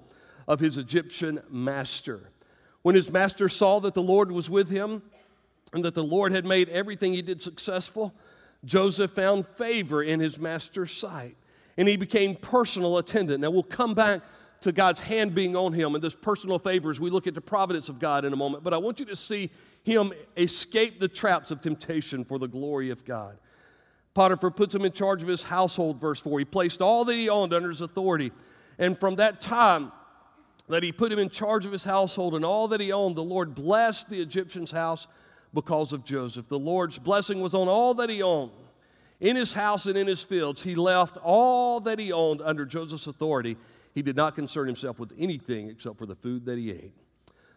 of 0.48 0.58
his 0.58 0.78
Egyptian 0.78 1.42
master. 1.50 2.30
When 2.80 2.94
his 2.94 3.12
master 3.12 3.50
saw 3.50 3.78
that 3.80 3.94
the 3.94 4.02
Lord 4.02 4.32
was 4.32 4.48
with 4.48 4.70
him 4.70 5.02
and 5.74 5.84
that 5.84 5.94
the 5.94 6.02
Lord 6.02 6.32
had 6.32 6.46
made 6.46 6.70
everything 6.70 7.12
he 7.12 7.22
did 7.22 7.42
successful, 7.42 8.14
Joseph 8.64 9.10
found 9.10 9.46
favor 9.46 10.02
in 10.02 10.18
his 10.20 10.38
master's 10.38 10.92
sight, 10.92 11.36
and 11.76 11.88
he 11.88 11.96
became 11.96 12.36
personal 12.36 12.98
attendant. 12.98 13.40
Now 13.40 13.50
we'll 13.50 13.62
come 13.62 13.94
back 13.94 14.22
to 14.60 14.72
God's 14.72 15.00
hand 15.00 15.34
being 15.34 15.56
on 15.56 15.72
him 15.72 15.94
and 15.94 16.02
this 16.02 16.14
personal 16.14 16.58
favor 16.58 16.90
as 16.90 17.00
we 17.00 17.10
look 17.10 17.26
at 17.26 17.34
the 17.34 17.40
providence 17.40 17.88
of 17.88 17.98
God 17.98 18.24
in 18.24 18.32
a 18.32 18.36
moment. 18.36 18.62
But 18.64 18.72
I 18.74 18.78
want 18.78 19.00
you 19.00 19.06
to 19.06 19.16
see 19.16 19.50
him 19.82 20.12
escape 20.36 21.00
the 21.00 21.08
traps 21.08 21.50
of 21.50 21.60
temptation 21.60 22.24
for 22.24 22.38
the 22.38 22.46
glory 22.46 22.90
of 22.90 23.04
God. 23.04 23.38
Potiphar 24.14 24.50
puts 24.50 24.74
him 24.74 24.84
in 24.84 24.92
charge 24.92 25.22
of 25.22 25.28
his 25.28 25.42
household, 25.42 26.00
verse 26.00 26.20
4. 26.20 26.38
He 26.38 26.44
placed 26.44 26.80
all 26.80 27.04
that 27.06 27.14
he 27.14 27.28
owned 27.28 27.52
under 27.52 27.70
his 27.70 27.80
authority. 27.80 28.30
And 28.78 28.98
from 28.98 29.16
that 29.16 29.40
time 29.40 29.90
that 30.68 30.82
he 30.82 30.92
put 30.92 31.10
him 31.10 31.18
in 31.18 31.28
charge 31.28 31.66
of 31.66 31.72
his 31.72 31.84
household 31.84 32.34
and 32.34 32.44
all 32.44 32.68
that 32.68 32.80
he 32.80 32.92
owned, 32.92 33.16
the 33.16 33.24
Lord 33.24 33.54
blessed 33.54 34.10
the 34.10 34.20
Egyptian's 34.20 34.70
house 34.70 35.06
because 35.52 35.92
of 35.92 36.04
Joseph. 36.04 36.48
The 36.48 36.58
Lord's 36.58 36.98
blessing 36.98 37.40
was 37.40 37.54
on 37.54 37.68
all 37.68 37.94
that 37.94 38.10
he 38.10 38.22
owned. 38.22 38.52
In 39.22 39.36
his 39.36 39.52
house 39.52 39.86
and 39.86 39.96
in 39.96 40.08
his 40.08 40.24
fields, 40.24 40.64
he 40.64 40.74
left 40.74 41.16
all 41.22 41.78
that 41.78 42.00
he 42.00 42.10
owned 42.10 42.42
under 42.42 42.66
Joseph's 42.66 43.06
authority 43.06 43.56
he 43.94 44.02
did 44.02 44.16
not 44.16 44.34
concern 44.34 44.66
himself 44.66 44.98
with 44.98 45.12
anything 45.16 45.68
except 45.68 45.96
for 45.96 46.06
the 46.06 46.16
food 46.16 46.44
that 46.46 46.58
he 46.58 46.72
ate. 46.72 46.92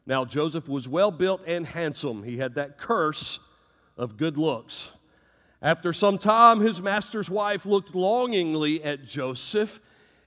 Now, 0.05 0.25
Joseph 0.25 0.69
was 0.69 0.87
well 0.87 1.09
built 1.09 1.41
and 1.47 1.65
handsome. 1.65 2.21
He 2.21 2.37
had 2.37 2.53
that 2.53 2.77
curse 2.77 3.39
of 3.97 4.15
good 4.15 4.37
looks. 4.37 4.91
After 5.59 5.91
some 5.91 6.19
time, 6.19 6.59
his 6.59 6.83
master's 6.83 7.31
wife 7.31 7.65
looked 7.65 7.95
longingly 7.95 8.83
at 8.83 9.03
Joseph 9.03 9.79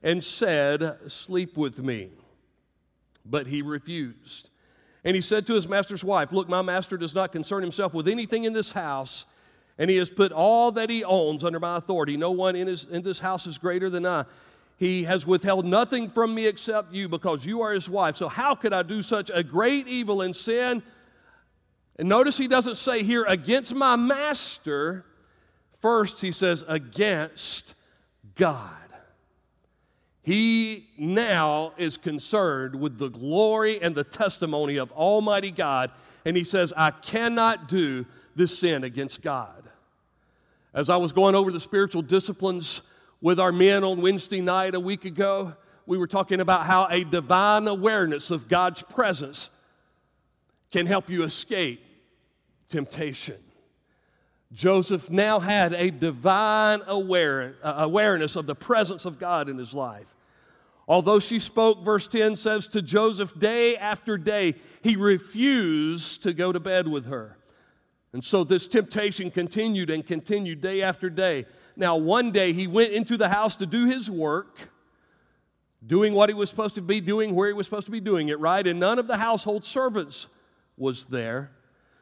and 0.03 0.25
said, 0.25 0.99
Sleep 1.07 1.57
with 1.57 1.79
me. 1.79 2.11
But 3.25 3.47
he 3.47 3.63
refused. 3.63 4.51
And 5.05 5.15
he 5.15 5.21
said 5.21 5.47
to 5.47 5.55
his 5.55 5.69
master's 5.69 6.03
wife, 6.03 6.33
Look, 6.33 6.49
my 6.49 6.63
master 6.63 6.97
does 6.97 7.15
not 7.15 7.31
concern 7.31 7.63
himself 7.63 7.95
with 7.95 8.09
anything 8.09 8.43
in 8.43 8.55
this 8.55 8.73
house, 8.73 9.25
and 9.79 9.89
he 9.89 9.97
has 9.97 10.11
put 10.11 10.33
all 10.33 10.73
that 10.73 10.91
he 10.91 11.05
owns 11.05 11.45
under 11.45 11.61
my 11.61 11.77
authority. 11.77 12.17
No 12.17 12.33
one 12.33 12.57
in, 12.57 12.67
his, 12.67 12.85
in 12.85 13.03
this 13.03 13.21
house 13.21 13.47
is 13.47 13.59
greater 13.59 13.89
than 13.89 14.05
I. 14.05 14.25
He 14.77 15.05
has 15.05 15.27
withheld 15.27 15.65
nothing 15.65 16.11
from 16.11 16.35
me 16.35 16.47
except 16.47 16.93
you 16.93 17.09
because 17.09 17.47
you 17.47 17.63
are 17.63 17.73
his 17.73 17.89
wife. 17.89 18.17
So, 18.17 18.29
how 18.29 18.55
could 18.55 18.73
I 18.73 18.83
do 18.83 19.03
such 19.03 19.31
a 19.33 19.43
great 19.43 19.89
evil 19.89 20.21
and 20.21 20.35
sin? 20.35 20.83
And 21.99 22.09
notice 22.09 22.39
he 22.39 22.47
doesn't 22.47 22.77
say 22.77 23.03
here 23.03 23.25
against 23.25 23.75
my 23.75 23.97
master. 23.97 25.05
First, 25.81 26.21
he 26.21 26.31
says 26.31 26.65
against 26.69 27.75
God. 28.37 28.71
He 30.23 30.89
now 30.99 31.73
is 31.77 31.97
concerned 31.97 32.75
with 32.75 32.99
the 32.99 33.09
glory 33.09 33.81
and 33.81 33.95
the 33.95 34.05
testimony 34.05 34.77
of 34.77 34.93
Almighty 34.93 35.51
God. 35.51 35.91
And 36.25 36.37
he 36.37 36.45
says, 36.45 36.73
I 36.77 36.91
cannot 36.91 37.69
do 37.69 38.07
this 38.37 38.59
sin 38.59 38.85
against 38.85 39.23
God. 39.23 39.58
As 40.75 40.91
I 40.91 40.97
was 40.97 41.13
going 41.13 41.35
over 41.35 41.51
the 41.51 41.61
spiritual 41.61 42.03
disciplines 42.03 42.83
with 43.21 43.41
our 43.41 43.53
men 43.53 43.85
on 43.85 44.01
Wednesday 44.01 44.41
night 44.41 44.75
a 44.75 44.81
week 44.81 45.05
ago. 45.05 45.55
We 45.87 45.99
were 45.99 46.07
talking 46.07 46.41
about 46.41 46.67
how 46.67 46.87
a 46.91 47.05
divine 47.05 47.67
awareness 47.67 48.31
of 48.31 48.49
God's 48.49 48.83
presence 48.83 49.51
can 50.71 50.87
help 50.87 51.09
you 51.09 51.25
escape 51.25 51.85
temptation. 52.69 53.37
Joseph 54.53 55.11
now 55.11 55.41
had 55.41 55.73
a 55.75 55.91
divine 55.91 56.81
aware, 56.87 57.57
uh, 57.63 57.75
awareness 57.79 58.37
of 58.37 58.47
the 58.47 58.55
presence 58.55 59.05
of 59.05 59.19
God 59.19 59.49
in 59.49 59.59
his 59.59 59.75
life. 59.75 60.15
Although 60.87 61.19
she 61.19 61.39
spoke, 61.39 61.85
verse 61.85 62.09
10 62.09 62.37
says, 62.37 62.67
to 62.69 62.81
Joseph 62.81 63.39
day 63.39 63.77
after 63.77 64.17
day, 64.17 64.55
he 64.83 64.97
refused 64.97 66.23
to 66.23 66.33
go 66.33 66.51
to 66.51 66.61
bed 66.61 66.89
with 66.89 67.07
her. 67.07 67.37
And 68.13 68.25
so 68.25 68.45
this 68.45 68.67
temptation 68.67 69.31
continued 69.31 69.91
and 69.91 70.07
continued 70.07 70.61
day 70.61 70.83
after 70.83 71.11
day. 71.11 71.47
Now, 71.77 71.97
one 71.97 72.33
day 72.33 72.53
he 72.53 72.67
went 72.67 72.93
into 72.93 73.17
the 73.17 73.29
house 73.29 73.55
to 73.57 73.67
do 73.67 73.87
his 73.87 74.11
work, 74.11 74.71
doing 75.87 76.15
what 76.15 76.29
he 76.29 76.35
was 76.35 76.51
supposed 76.51 76.75
to 76.77 76.83
be 76.83 77.01
doing, 77.01 77.35
where 77.35 77.49
he 77.49 77.53
was 77.53 77.67
supposed 77.67 77.87
to 77.87 77.93
be 77.93 78.01
doing 78.01 78.29
it, 78.29 78.41
right? 78.41 78.67
And 78.67 78.81
none 78.81 78.99
of 78.99 79.07
the 79.07 79.19
household 79.19 79.65
servants 79.65 80.27
was 80.77 81.07
there. 81.07 81.53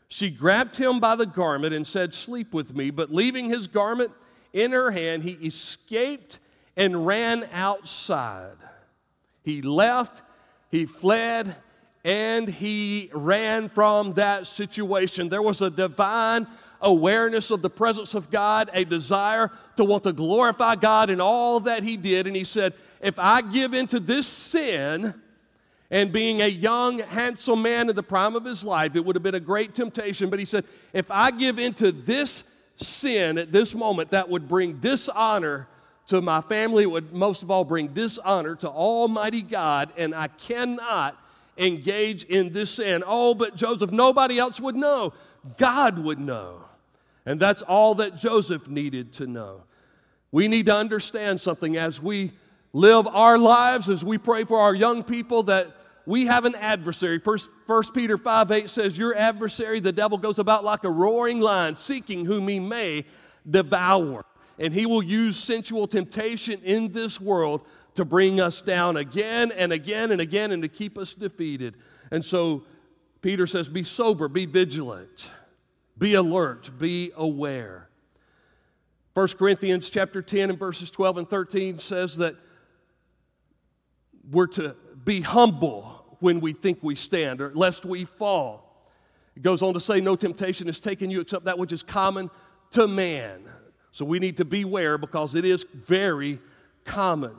She 0.08 0.30
grabbed 0.30 0.76
him 0.76 1.00
by 1.00 1.16
the 1.16 1.26
garment 1.26 1.75
and 1.75 1.86
said, 1.86 2.14
Sleep 2.14 2.54
with 2.54 2.75
me. 2.75 2.90
But 2.90 3.12
leaving 3.12 3.48
his 3.48 3.66
garment 3.66 4.12
in 4.52 4.72
her 4.72 4.92
hand, 4.92 5.25
he 5.25 5.32
escaped 5.32 6.38
and 6.76 7.06
ran 7.06 7.48
outside. 7.52 8.56
He 9.42 9.62
left, 9.62 10.22
he 10.70 10.86
fled, 10.86 11.56
and 12.06 12.48
he 12.48 13.10
ran 13.12 13.68
from 13.68 14.12
that 14.12 14.46
situation. 14.46 15.28
There 15.28 15.42
was 15.42 15.60
a 15.60 15.68
divine 15.68 16.46
awareness 16.80 17.50
of 17.50 17.62
the 17.62 17.68
presence 17.68 18.14
of 18.14 18.30
God, 18.30 18.70
a 18.72 18.84
desire 18.84 19.50
to 19.76 19.84
want 19.84 20.04
to 20.04 20.12
glorify 20.12 20.76
God 20.76 21.10
in 21.10 21.20
all 21.20 21.58
that 21.60 21.82
he 21.82 21.96
did. 21.96 22.28
And 22.28 22.36
he 22.36 22.44
said, 22.44 22.75
If 23.02 23.18
I 23.18 23.42
give 23.42 23.75
into 23.75 23.98
this 23.98 24.28
sin, 24.28 25.14
and 25.90 26.12
being 26.12 26.42
a 26.42 26.46
young, 26.46 27.00
handsome 27.00 27.62
man 27.62 27.90
in 27.90 27.96
the 27.96 28.04
prime 28.04 28.36
of 28.36 28.44
his 28.44 28.62
life, 28.62 28.94
it 28.94 29.04
would 29.04 29.16
have 29.16 29.22
been 29.25 29.34
a 29.34 29.40
great 29.40 29.75
temptation. 29.75 30.30
But 30.30 30.38
he 30.38 30.44
said, 30.44 30.64
If 30.92 31.10
I 31.10 31.32
give 31.32 31.58
into 31.58 31.90
this 31.90 32.44
sin 32.76 33.36
at 33.36 33.50
this 33.50 33.75
moment, 33.75 34.12
that 34.12 34.28
would 34.28 34.46
bring 34.46 34.75
dishonor 34.75 35.66
to 36.06 36.20
my 36.20 36.40
family. 36.40 36.84
It 36.84 36.90
would 36.90 37.12
most 37.12 37.42
of 37.42 37.50
all 37.50 37.64
bring 37.64 37.88
dishonor 37.88 38.54
to 38.56 38.68
Almighty 38.68 39.42
God, 39.42 39.90
and 39.96 40.14
I 40.14 40.28
cannot 40.28 41.20
engage 41.58 42.25
in 42.25 42.52
this 42.52 42.70
sin. 42.70 43.02
Oh, 43.06 43.34
but 43.34 43.56
Joseph, 43.56 43.90
nobody 43.90 44.38
else 44.38 44.60
would 44.60 44.76
know. 44.76 45.12
God 45.56 45.98
would 45.98 46.18
know. 46.18 46.64
And 47.25 47.40
that's 47.40 47.62
all 47.62 47.96
that 47.96 48.16
Joseph 48.16 48.68
needed 48.68 49.12
to 49.14 49.26
know. 49.26 49.64
We 50.30 50.48
need 50.48 50.66
to 50.66 50.75
understand 50.75 51.40
something 51.40 51.76
as 51.76 52.00
we 52.00 52.32
live 52.72 53.06
our 53.06 53.38
lives, 53.38 53.88
as 53.88 54.04
we 54.04 54.18
pray 54.18 54.44
for 54.44 54.60
our 54.60 54.75
young 54.75 55.02
people, 55.02 55.44
that 55.44 55.75
we 56.04 56.26
have 56.26 56.44
an 56.44 56.54
adversary. 56.54 57.18
First 57.18 57.94
Peter 57.94 58.16
5 58.16 58.50
8 58.50 58.70
says, 58.70 58.96
Your 58.96 59.16
adversary, 59.16 59.80
the 59.80 59.92
devil, 59.92 60.18
goes 60.18 60.38
about 60.38 60.64
like 60.64 60.84
a 60.84 60.90
roaring 60.90 61.40
lion, 61.40 61.75
seeking 61.75 62.25
whom 62.25 62.46
he 62.48 62.60
may 62.60 63.04
devour. 63.48 64.25
And 64.58 64.72
he 64.72 64.86
will 64.86 65.02
use 65.02 65.36
sensual 65.36 65.86
temptation 65.86 66.60
in 66.62 66.92
this 66.92 67.20
world 67.20 67.62
to 67.96 68.04
bring 68.04 68.40
us 68.40 68.62
down 68.62 68.96
again 68.96 69.52
and 69.52 69.72
again 69.72 70.12
and 70.12 70.20
again 70.20 70.52
and 70.52 70.62
to 70.62 70.68
keep 70.68 70.96
us 70.96 71.14
defeated. 71.14 71.74
And 72.10 72.24
so 72.24 72.64
Peter 73.20 73.46
says, 73.46 73.68
Be 73.68 73.84
sober, 73.84 74.28
be 74.28 74.46
vigilant. 74.46 75.30
Be 75.98 76.14
alert, 76.14 76.70
be 76.78 77.10
aware. 77.16 77.88
1 79.14 79.28
Corinthians 79.38 79.88
chapter 79.88 80.20
10 80.20 80.50
and 80.50 80.58
verses 80.58 80.90
12 80.90 81.18
and 81.18 81.30
13 81.30 81.78
says 81.78 82.18
that 82.18 82.36
we're 84.30 84.46
to 84.48 84.76
be 85.04 85.22
humble 85.22 86.16
when 86.20 86.40
we 86.40 86.52
think 86.52 86.78
we 86.82 86.94
stand, 86.96 87.40
or 87.40 87.50
lest 87.54 87.86
we 87.86 88.04
fall. 88.04 88.90
It 89.34 89.42
goes 89.42 89.62
on 89.62 89.74
to 89.74 89.80
say, 89.80 90.00
No 90.00 90.16
temptation 90.16 90.66
has 90.66 90.80
taken 90.80 91.10
you 91.10 91.20
except 91.20 91.46
that 91.46 91.58
which 91.58 91.72
is 91.72 91.82
common 91.82 92.30
to 92.72 92.86
man. 92.86 93.42
So 93.90 94.04
we 94.04 94.18
need 94.18 94.36
to 94.36 94.44
beware 94.44 94.98
because 94.98 95.34
it 95.34 95.46
is 95.46 95.64
very 95.72 96.38
common. 96.84 97.34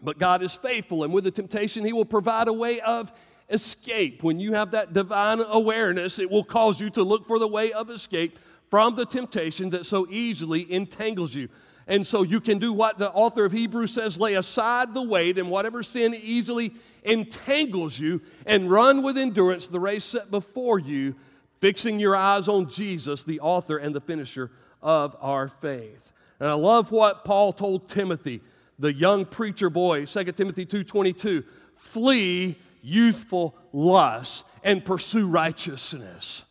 But 0.00 0.18
God 0.18 0.42
is 0.42 0.54
faithful, 0.54 1.04
and 1.04 1.12
with 1.12 1.24
the 1.24 1.30
temptation, 1.30 1.84
He 1.84 1.92
will 1.92 2.04
provide 2.04 2.48
a 2.48 2.52
way 2.52 2.80
of 2.80 3.12
escape. 3.48 4.22
When 4.22 4.38
you 4.38 4.54
have 4.54 4.72
that 4.72 4.92
divine 4.92 5.40
awareness, 5.40 6.18
it 6.18 6.30
will 6.30 6.44
cause 6.44 6.80
you 6.80 6.90
to 6.90 7.02
look 7.02 7.26
for 7.26 7.38
the 7.38 7.48
way 7.48 7.72
of 7.72 7.90
escape 7.90 8.38
from 8.70 8.96
the 8.96 9.06
temptation 9.06 9.70
that 9.70 9.86
so 9.86 10.06
easily 10.10 10.70
entangles 10.72 11.34
you. 11.34 11.48
And 11.86 12.04
so 12.04 12.22
you 12.22 12.40
can 12.40 12.58
do 12.58 12.72
what 12.72 12.98
the 12.98 13.10
author 13.12 13.44
of 13.44 13.52
Hebrews 13.52 13.92
says 13.92 14.18
lay 14.18 14.34
aside 14.34 14.92
the 14.92 15.02
weight 15.02 15.38
and 15.38 15.50
whatever 15.50 15.82
sin 15.82 16.14
easily 16.14 16.72
entangles 17.04 17.98
you 17.98 18.20
and 18.44 18.68
run 18.68 19.02
with 19.04 19.16
endurance 19.16 19.68
the 19.68 19.78
race 19.78 20.04
set 20.04 20.30
before 20.30 20.80
you, 20.80 21.14
fixing 21.60 22.00
your 22.00 22.16
eyes 22.16 22.48
on 22.48 22.68
Jesus, 22.68 23.22
the 23.22 23.38
author 23.38 23.78
and 23.78 23.94
the 23.94 24.00
finisher 24.00 24.50
of 24.82 25.16
our 25.20 25.48
faith. 25.48 26.12
And 26.40 26.48
I 26.48 26.54
love 26.54 26.90
what 26.90 27.24
Paul 27.24 27.52
told 27.52 27.88
Timothy, 27.88 28.42
the 28.78 28.92
young 28.92 29.24
preacher 29.24 29.70
boy, 29.70 30.04
2 30.04 30.36
Timothy 30.36 30.66
2:22, 30.66 31.44
flee 31.76 32.58
youthful 32.82 33.56
lusts 33.72 34.44
and 34.62 34.84
pursue 34.84 35.28
righteousness. 35.28 36.44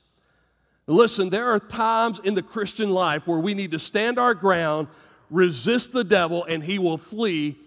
Listen, 0.88 1.30
there 1.30 1.50
are 1.50 1.60
times 1.60 2.20
in 2.24 2.36
the 2.36 2.42
Christian 2.42 2.92
life 2.92 3.26
where 3.26 3.40
we 3.40 3.54
need 3.54 3.72
to 3.72 3.80
stand 3.80 4.20
our 4.20 4.34
ground, 4.34 4.88
resist 5.30 5.94
the 5.94 6.04
devil, 6.04 6.44
and 6.44 6.64
he 6.64 6.78
will 6.78 6.98
flee 6.98 7.58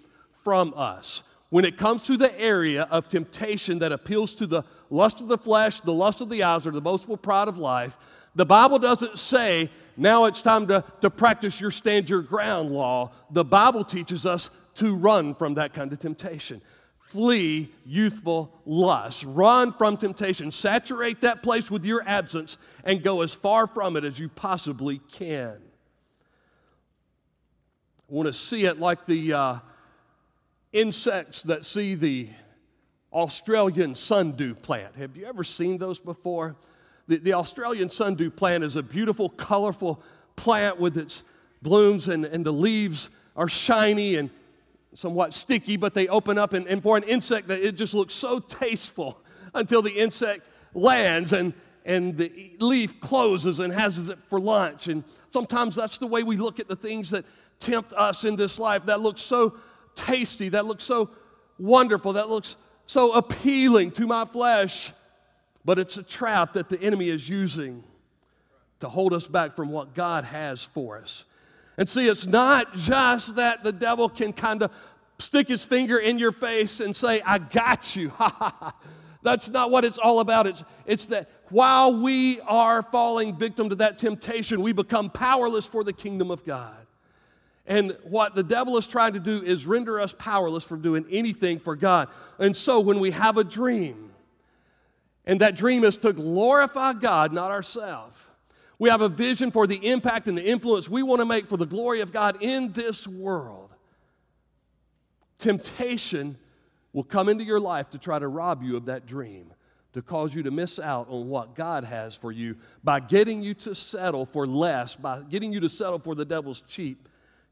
from 0.44 0.72
us. 0.76 1.22
When 1.50 1.64
it 1.64 1.78
comes 1.78 2.04
to 2.04 2.16
the 2.16 2.38
area 2.38 2.82
of 2.90 3.08
temptation 3.08 3.78
that 3.80 3.90
appeals 3.90 4.34
to 4.36 4.46
the 4.46 4.62
lust 4.90 5.20
of 5.20 5.28
the 5.28 5.38
flesh, 5.38 5.80
the 5.80 5.92
lust 5.92 6.20
of 6.20 6.28
the 6.28 6.42
eyes, 6.42 6.66
or 6.66 6.70
the 6.70 6.80
boastful 6.80 7.16
pride 7.16 7.48
of 7.48 7.58
life, 7.58 7.96
the 8.34 8.46
Bible 8.46 8.78
doesn't 8.78 9.18
say, 9.18 9.70
now 9.98 10.26
it's 10.26 10.40
time 10.40 10.68
to, 10.68 10.84
to 11.00 11.10
practice 11.10 11.60
your 11.60 11.72
stand 11.72 12.08
your 12.08 12.22
ground 12.22 12.70
law. 12.70 13.10
The 13.30 13.44
Bible 13.44 13.84
teaches 13.84 14.24
us 14.24 14.48
to 14.76 14.94
run 14.94 15.34
from 15.34 15.54
that 15.54 15.74
kind 15.74 15.92
of 15.92 15.98
temptation. 15.98 16.62
Flee 17.00 17.70
youthful 17.84 18.54
lust. 18.64 19.24
Run 19.26 19.72
from 19.72 19.96
temptation. 19.96 20.52
Saturate 20.52 21.22
that 21.22 21.42
place 21.42 21.68
with 21.68 21.84
your 21.84 22.02
absence 22.06 22.58
and 22.84 23.02
go 23.02 23.22
as 23.22 23.34
far 23.34 23.66
from 23.66 23.96
it 23.96 24.04
as 24.04 24.18
you 24.20 24.28
possibly 24.28 25.00
can. 25.10 25.56
I 28.08 28.14
want 28.14 28.26
to 28.28 28.32
see 28.32 28.66
it 28.66 28.78
like 28.78 29.04
the 29.04 29.32
uh, 29.32 29.58
insects 30.72 31.42
that 31.42 31.64
see 31.64 31.94
the 31.96 32.28
Australian 33.12 33.94
sundew 33.94 34.54
plant. 34.54 34.94
Have 34.96 35.16
you 35.16 35.26
ever 35.26 35.42
seen 35.42 35.78
those 35.78 35.98
before? 35.98 36.56
The, 37.08 37.16
the 37.16 37.32
Australian 37.32 37.90
sundew 37.90 38.30
plant 38.30 38.62
is 38.62 38.76
a 38.76 38.82
beautiful, 38.82 39.28
colorful 39.30 40.00
plant 40.36 40.78
with 40.78 40.96
its 40.96 41.24
blooms, 41.62 42.06
and, 42.06 42.24
and 42.24 42.46
the 42.46 42.52
leaves 42.52 43.10
are 43.34 43.48
shiny 43.48 44.14
and 44.16 44.30
somewhat 44.94 45.34
sticky, 45.34 45.76
but 45.76 45.94
they 45.94 46.06
open 46.08 46.38
up, 46.38 46.52
and, 46.52 46.66
and 46.66 46.82
for 46.82 46.96
an 46.96 47.02
insect, 47.02 47.48
that 47.48 47.60
it 47.60 47.76
just 47.76 47.94
looks 47.94 48.14
so 48.14 48.38
tasteful 48.38 49.18
until 49.54 49.82
the 49.82 49.92
insect 49.92 50.42
lands 50.74 51.32
and, 51.32 51.54
and 51.84 52.16
the 52.16 52.56
leaf 52.60 53.00
closes 53.00 53.60
and 53.60 53.72
has 53.72 54.08
it 54.08 54.18
for 54.28 54.38
lunch. 54.38 54.88
And 54.88 55.02
sometimes 55.30 55.74
that's 55.74 55.98
the 55.98 56.06
way 56.06 56.22
we 56.22 56.36
look 56.36 56.60
at 56.60 56.68
the 56.68 56.76
things 56.76 57.10
that 57.10 57.24
tempt 57.58 57.92
us 57.94 58.24
in 58.24 58.36
this 58.36 58.58
life 58.58 58.86
that 58.86 59.00
looks 59.00 59.22
so 59.22 59.56
tasty, 59.94 60.50
that 60.50 60.66
looks 60.66 60.84
so 60.84 61.10
wonderful, 61.58 62.12
that 62.12 62.28
looks 62.28 62.56
so 62.86 63.12
appealing 63.12 63.90
to 63.92 64.06
my 64.06 64.24
flesh. 64.24 64.92
But 65.68 65.78
it's 65.78 65.98
a 65.98 66.02
trap 66.02 66.54
that 66.54 66.70
the 66.70 66.80
enemy 66.80 67.10
is 67.10 67.28
using 67.28 67.84
to 68.80 68.88
hold 68.88 69.12
us 69.12 69.26
back 69.26 69.54
from 69.54 69.68
what 69.68 69.94
God 69.94 70.24
has 70.24 70.64
for 70.64 70.96
us. 70.96 71.26
And 71.76 71.86
see, 71.86 72.08
it's 72.08 72.24
not 72.24 72.72
just 72.72 73.36
that 73.36 73.64
the 73.64 73.72
devil 73.72 74.08
can 74.08 74.32
kind 74.32 74.62
of 74.62 74.70
stick 75.18 75.46
his 75.46 75.66
finger 75.66 75.98
in 75.98 76.18
your 76.18 76.32
face 76.32 76.80
and 76.80 76.96
say, 76.96 77.20
I 77.20 77.36
got 77.36 77.94
you. 77.94 78.14
That's 79.22 79.50
not 79.50 79.70
what 79.70 79.84
it's 79.84 79.98
all 79.98 80.20
about. 80.20 80.46
It's, 80.46 80.64
it's 80.86 81.04
that 81.06 81.28
while 81.50 81.94
we 81.94 82.40
are 82.46 82.82
falling 82.82 83.36
victim 83.36 83.68
to 83.68 83.74
that 83.74 83.98
temptation, 83.98 84.62
we 84.62 84.72
become 84.72 85.10
powerless 85.10 85.66
for 85.66 85.84
the 85.84 85.92
kingdom 85.92 86.30
of 86.30 86.46
God. 86.46 86.86
And 87.66 87.94
what 88.04 88.34
the 88.34 88.42
devil 88.42 88.78
is 88.78 88.86
trying 88.86 89.12
to 89.12 89.20
do 89.20 89.42
is 89.42 89.66
render 89.66 90.00
us 90.00 90.14
powerless 90.18 90.64
from 90.64 90.80
doing 90.80 91.04
anything 91.10 91.58
for 91.58 91.76
God. 91.76 92.08
And 92.38 92.56
so 92.56 92.80
when 92.80 93.00
we 93.00 93.10
have 93.10 93.36
a 93.36 93.44
dream, 93.44 94.07
and 95.28 95.42
that 95.42 95.54
dream 95.54 95.84
is 95.84 95.98
to 95.98 96.12
glorify 96.12 96.94
God, 96.94 97.32
not 97.32 97.50
ourselves, 97.50 98.18
we 98.78 98.88
have 98.88 99.02
a 99.02 99.08
vision 99.08 99.50
for 99.50 99.66
the 99.66 99.90
impact 99.90 100.26
and 100.26 100.38
the 100.38 100.44
influence 100.44 100.88
we 100.88 101.02
want 101.02 101.20
to 101.20 101.26
make 101.26 101.48
for 101.48 101.56
the 101.56 101.66
glory 101.66 102.00
of 102.00 102.12
God 102.12 102.38
in 102.40 102.72
this 102.72 103.06
world. 103.06 103.70
Temptation 105.38 106.38
will 106.92 107.04
come 107.04 107.28
into 107.28 107.44
your 107.44 107.60
life 107.60 107.90
to 107.90 107.98
try 107.98 108.18
to 108.18 108.26
rob 108.26 108.62
you 108.62 108.76
of 108.76 108.86
that 108.86 109.04
dream, 109.04 109.52
to 109.92 110.00
cause 110.00 110.34
you 110.34 110.42
to 110.44 110.50
miss 110.50 110.78
out 110.78 111.08
on 111.10 111.28
what 111.28 111.54
God 111.54 111.84
has 111.84 112.16
for 112.16 112.32
you 112.32 112.56
by 112.82 112.98
getting 112.98 113.42
you 113.42 113.52
to 113.54 113.74
settle 113.74 114.26
for 114.26 114.46
less, 114.46 114.96
by 114.96 115.20
getting 115.22 115.52
you 115.52 115.60
to 115.60 115.68
settle 115.68 115.98
for 115.98 116.14
the 116.14 116.24
devil's 116.24 116.62
cheap 116.62 117.08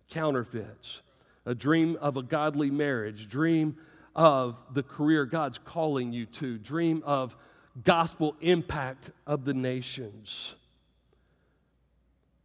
counterfeits. 0.08 1.02
A 1.44 1.54
dream 1.54 1.98
of 2.00 2.16
a 2.16 2.22
godly 2.22 2.70
marriage, 2.70 3.28
dream 3.28 3.76
of 4.14 4.62
the 4.72 4.82
career 4.82 5.26
God's 5.26 5.58
calling 5.58 6.12
you 6.12 6.24
to, 6.26 6.56
dream 6.56 7.02
of 7.04 7.36
gospel 7.84 8.36
impact 8.40 9.10
of 9.26 9.44
the 9.44 9.54
nations. 9.54 10.54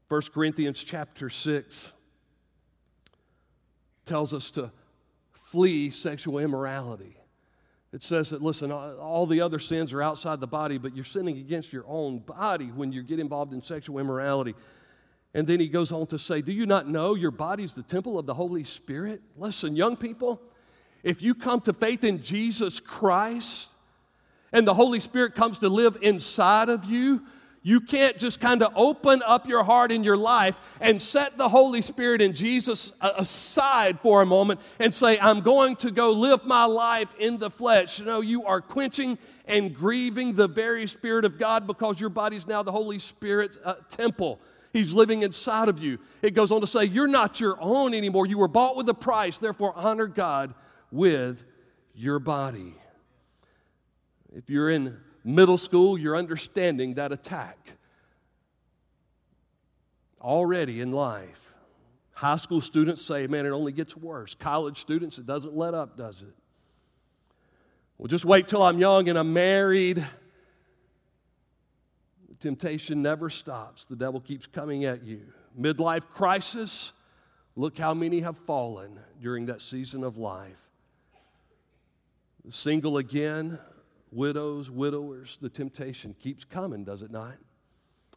1 0.10 0.22
Corinthians 0.34 0.84
chapter 0.84 1.30
6 1.30 1.92
tells 4.06 4.34
us 4.34 4.52
to 4.52 4.72
flee 5.32 5.90
sexual 5.90 6.38
immorality. 6.38 7.16
It 7.94 8.04
says 8.04 8.30
that, 8.30 8.42
listen, 8.42 8.72
all 8.72 9.26
the 9.26 9.42
other 9.42 9.60
sins 9.60 9.92
are 9.92 10.02
outside 10.02 10.40
the 10.40 10.48
body, 10.48 10.78
but 10.78 10.96
you're 10.96 11.04
sinning 11.04 11.38
against 11.38 11.74
your 11.74 11.84
own 11.88 12.20
body 12.20 12.68
when 12.68 12.92
you 12.94 13.04
get 13.04 13.20
involved 13.20 13.54
in 13.54 13.62
sexual 13.62 14.00
immorality. 14.00 14.56
And 15.34 15.48
then 15.48 15.60
he 15.60 15.68
goes 15.68 15.92
on 15.92 16.08
to 16.08 16.20
say, 16.20 16.42
Do 16.42 16.52
you 16.52 16.66
not 16.66 16.88
know 16.88 17.16
your 17.16 17.32
body's 17.32 17.74
the 17.74 17.84
temple 17.84 18.18
of 18.18 18.26
the 18.26 18.34
Holy 18.34 18.64
Spirit? 18.64 19.22
Listen, 19.38 19.76
young 19.76 19.98
people, 19.98 20.42
if 21.04 21.22
you 21.22 21.36
come 21.36 21.60
to 21.62 21.74
faith 21.74 22.04
in 22.04 22.22
Jesus 22.22 22.80
Christ 22.80 23.71
and 24.52 24.68
the 24.68 24.74
Holy 24.74 25.00
Spirit 25.00 25.36
comes 25.36 25.60
to 25.60 25.70
live 25.70 25.98
inside 26.02 26.70
of 26.70 26.86
you, 26.86 27.22
you 27.64 27.80
can't 27.80 28.18
just 28.18 28.40
kind 28.40 28.64
of 28.64 28.74
open 28.76 29.22
up 29.24 29.48
your 29.48 29.64
heart 29.64 29.92
and 29.92 30.04
your 30.04 30.18
life 30.18 30.60
and 30.80 31.00
set 31.00 31.38
the 31.38 31.50
Holy 31.50 31.82
Spirit 31.82 32.20
and 32.22 32.36
Jesus 32.36 32.92
aside 33.00 34.00
for 34.00 34.24
a 34.24 34.26
moment 34.26 34.60
and 34.80 34.92
say, 34.92 35.20
I'm 35.20 35.42
going 35.42 35.76
to 35.78 35.92
go 35.92 36.12
live 36.12 36.44
my 36.44 36.66
life 36.66 37.14
in 37.20 37.38
the 37.38 37.52
flesh. 37.52 38.00
You 38.00 38.06
know, 38.06 38.22
you 38.22 38.46
are 38.46 38.62
quenching 38.62 39.20
and 39.46 39.76
grieving 39.76 40.34
the 40.34 40.48
very 40.48 40.88
Spirit 40.88 41.24
of 41.24 41.38
God 41.38 41.68
because 41.68 42.02
your 42.02 42.10
body's 42.10 42.48
now 42.48 42.64
the 42.64 42.72
Holy 42.72 42.98
Spirit 42.98 43.58
uh, 43.64 43.76
temple. 43.90 44.40
He's 44.74 44.94
living 44.94 45.22
inside 45.22 45.70
of 45.70 45.78
you. 45.78 46.00
It 46.24 46.32
goes 46.32 46.52
on 46.52 46.62
to 46.62 46.68
say, 46.68 46.86
You're 46.86 47.08
not 47.08 47.40
your 47.40 47.58
own 47.60 47.94
anymore. 47.94 48.26
You 48.26 48.40
were 48.40 48.48
bought 48.48 48.76
with 48.76 48.90
a 48.90 48.94
price. 48.94 49.38
Therefore, 49.38 49.74
honor 49.76 50.08
God 50.08 50.56
with 50.92 51.44
your 51.94 52.20
body. 52.20 52.81
If 54.32 54.50
you're 54.50 54.70
in 54.70 54.98
middle 55.24 55.58
school, 55.58 55.98
you're 55.98 56.16
understanding 56.16 56.96
that 56.96 57.12
attack 57.12 57.74
already 60.22 60.82
in 60.82 60.92
life. 60.92 61.54
High 62.14 62.38
school 62.38 62.62
students 62.62 63.02
say, 63.02 63.28
man, 63.28 63.46
it 63.46 63.50
only 63.50 63.72
gets 63.72 63.98
worse. 63.98 64.36
College 64.36 64.78
students, 64.78 65.18
it 65.18 65.26
doesn't 65.26 65.56
let 65.56 65.74
up, 65.74 65.98
does 65.98 66.22
it? 66.22 66.34
Well, 67.98 68.08
just 68.08 68.26
wait 68.26 68.48
till 68.48 68.62
I'm 68.62 68.80
young 68.80 69.10
and 69.10 69.18
I'm 69.18 69.34
married. 69.34 69.98
The 72.30 72.36
temptation 72.40 73.02
never 73.02 73.30
stops, 73.30 73.86
the 73.86 73.96
devil 73.96 74.20
keeps 74.20 74.48
coming 74.48 74.86
at 74.86 75.04
you. 75.04 75.22
Midlife 75.60 76.08
crisis, 76.08 76.94
look 77.56 77.78
how 77.78 77.94
many 77.94 78.22
have 78.22 78.38
fallen 78.38 79.00
during 79.22 79.48
that 79.48 79.62
season 79.62 80.04
of 80.04 80.18
life. 80.18 80.58
Single 82.50 82.98
again, 82.98 83.60
widows, 84.12 84.70
widowers, 84.70 85.38
the 85.42 85.50
temptation 85.50 86.16
keeps 86.20 86.44
coming, 86.44 86.84
does 86.84 87.02
it 87.02 87.12
not? 87.12 87.36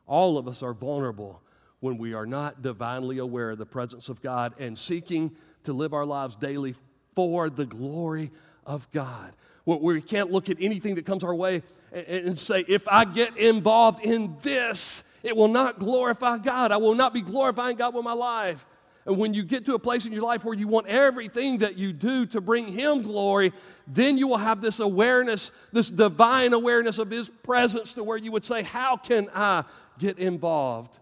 All 0.07 0.37
of 0.37 0.49
us 0.49 0.63
are 0.63 0.75
vulnerable 0.75 1.41
when 1.81 1.99
we 1.99 2.15
are 2.15 2.27
not 2.27 2.63
divinely 2.63 3.19
aware 3.19 3.51
of 3.51 3.59
the 3.59 3.67
presence 3.67 4.09
of 4.09 4.21
God 4.23 4.55
and 4.59 4.79
seeking 4.79 5.37
to 5.65 5.73
live 5.73 5.93
our 5.93 6.07
lives 6.07 6.37
daily 6.37 6.75
for 7.15 7.49
the 7.49 7.67
glory 7.67 8.31
of 8.67 8.91
God. 8.91 9.33
Where 9.65 9.79
we 9.79 10.01
can't 10.01 10.31
look 10.31 10.51
at 10.51 10.57
anything 10.61 10.97
that 10.97 11.07
comes 11.07 11.25
our 11.25 11.35
way 11.35 11.63
and 11.93 12.39
say, 12.39 12.65
if 12.69 12.87
I 12.89 13.05
get 13.05 13.37
involved 13.37 14.05
in 14.05 14.37
this, 14.43 15.05
it 15.23 15.37
will 15.37 15.49
not 15.49 15.79
glorify 15.79 16.39
God. 16.39 16.73
I 16.73 16.77
will 16.77 16.95
not 16.95 17.15
be 17.15 17.23
glorifying 17.23 17.77
God 17.77 17.95
with 17.95 18.05
my 18.05 18.13
life. 18.13 18.67
And 19.07 19.19
when 19.19 19.35
you 19.35 19.45
get 19.45 19.67
to 19.67 19.75
a 19.75 19.79
place 19.79 20.07
in 20.07 20.13
your 20.13 20.23
life 20.23 20.45
where 20.45 20.55
you 20.55 20.67
want 20.67 20.87
everything 20.87 21.59
that 21.59 21.77
you 21.77 21.93
do 21.93 22.25
to 22.27 22.41
bring 22.41 22.69
Him 22.69 23.03
glory, 23.03 23.53
then 23.87 24.17
you 24.17 24.29
will 24.29 24.39
have 24.39 24.63
this 24.63 24.81
awareness, 24.81 25.51
this 25.73 25.91
divine 25.91 26.55
awareness 26.55 26.99
of 26.99 27.11
His 27.11 27.29
presence 27.43 27.93
to 27.95 28.05
where 28.05 28.17
you 28.17 28.33
would 28.33 28.45
say, 28.45 28.63
How 28.63 28.97
can 28.97 29.29
I 29.35 29.65
get 29.99 30.19
involved 30.19 30.99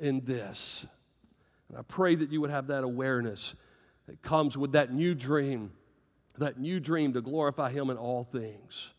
in 0.00 0.24
this? 0.24 0.86
And 1.68 1.78
I 1.78 1.82
pray 1.82 2.14
that 2.14 2.30
you 2.30 2.40
would 2.40 2.50
have 2.50 2.68
that 2.68 2.84
awareness 2.84 3.54
that 4.06 4.22
comes 4.22 4.56
with 4.56 4.72
that 4.72 4.92
new 4.92 5.14
dream, 5.14 5.72
that 6.38 6.58
new 6.58 6.80
dream 6.80 7.12
to 7.12 7.20
glorify 7.20 7.70
Him 7.70 7.90
in 7.90 7.98
all 7.98 8.24
things. 8.24 8.92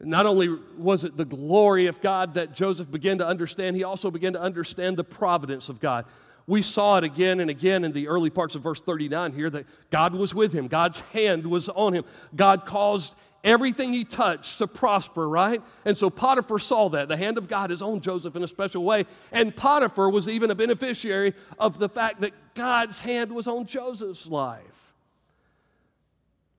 Not 0.00 0.26
only 0.26 0.48
was 0.76 1.04
it 1.04 1.16
the 1.16 1.24
glory 1.24 1.86
of 1.86 2.00
God 2.00 2.34
that 2.34 2.52
Joseph 2.52 2.90
began 2.90 3.18
to 3.18 3.26
understand, 3.26 3.76
he 3.76 3.84
also 3.84 4.10
began 4.10 4.32
to 4.32 4.40
understand 4.40 4.96
the 4.96 5.04
providence 5.04 5.68
of 5.68 5.80
God. 5.80 6.04
We 6.46 6.62
saw 6.62 6.98
it 6.98 7.04
again 7.04 7.40
and 7.40 7.48
again 7.48 7.84
in 7.84 7.92
the 7.92 8.08
early 8.08 8.30
parts 8.30 8.54
of 8.54 8.62
verse 8.62 8.80
39 8.80 9.32
here 9.32 9.48
that 9.50 9.66
God 9.90 10.14
was 10.14 10.34
with 10.34 10.52
him, 10.52 10.68
God's 10.68 11.00
hand 11.00 11.46
was 11.46 11.68
on 11.70 11.94
him. 11.94 12.04
God 12.34 12.66
caused 12.66 13.14
everything 13.42 13.92
he 13.92 14.04
touched 14.04 14.58
to 14.58 14.66
prosper, 14.66 15.28
right? 15.28 15.62
And 15.84 15.96
so 15.96 16.08
Potiphar 16.08 16.58
saw 16.58 16.88
that. 16.88 17.08
The 17.08 17.16
hand 17.16 17.36
of 17.38 17.46
God 17.46 17.70
is 17.70 17.82
on 17.82 18.00
Joseph 18.00 18.34
in 18.34 18.42
a 18.42 18.48
special 18.48 18.82
way. 18.82 19.04
And 19.30 19.54
Potiphar 19.54 20.08
was 20.10 20.28
even 20.28 20.50
a 20.50 20.54
beneficiary 20.54 21.34
of 21.58 21.78
the 21.78 21.88
fact 21.88 22.22
that 22.22 22.32
God's 22.54 23.00
hand 23.00 23.32
was 23.32 23.46
on 23.46 23.66
Joseph's 23.66 24.26
life. 24.26 24.94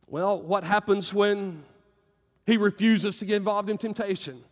Well, 0.08 0.40
what 0.40 0.64
happens 0.64 1.14
when 1.14 1.64
he 2.46 2.58
refuses 2.58 3.18
to 3.18 3.26
get 3.26 3.38
involved 3.38 3.70
in 3.70 3.78
temptation? 3.78 4.44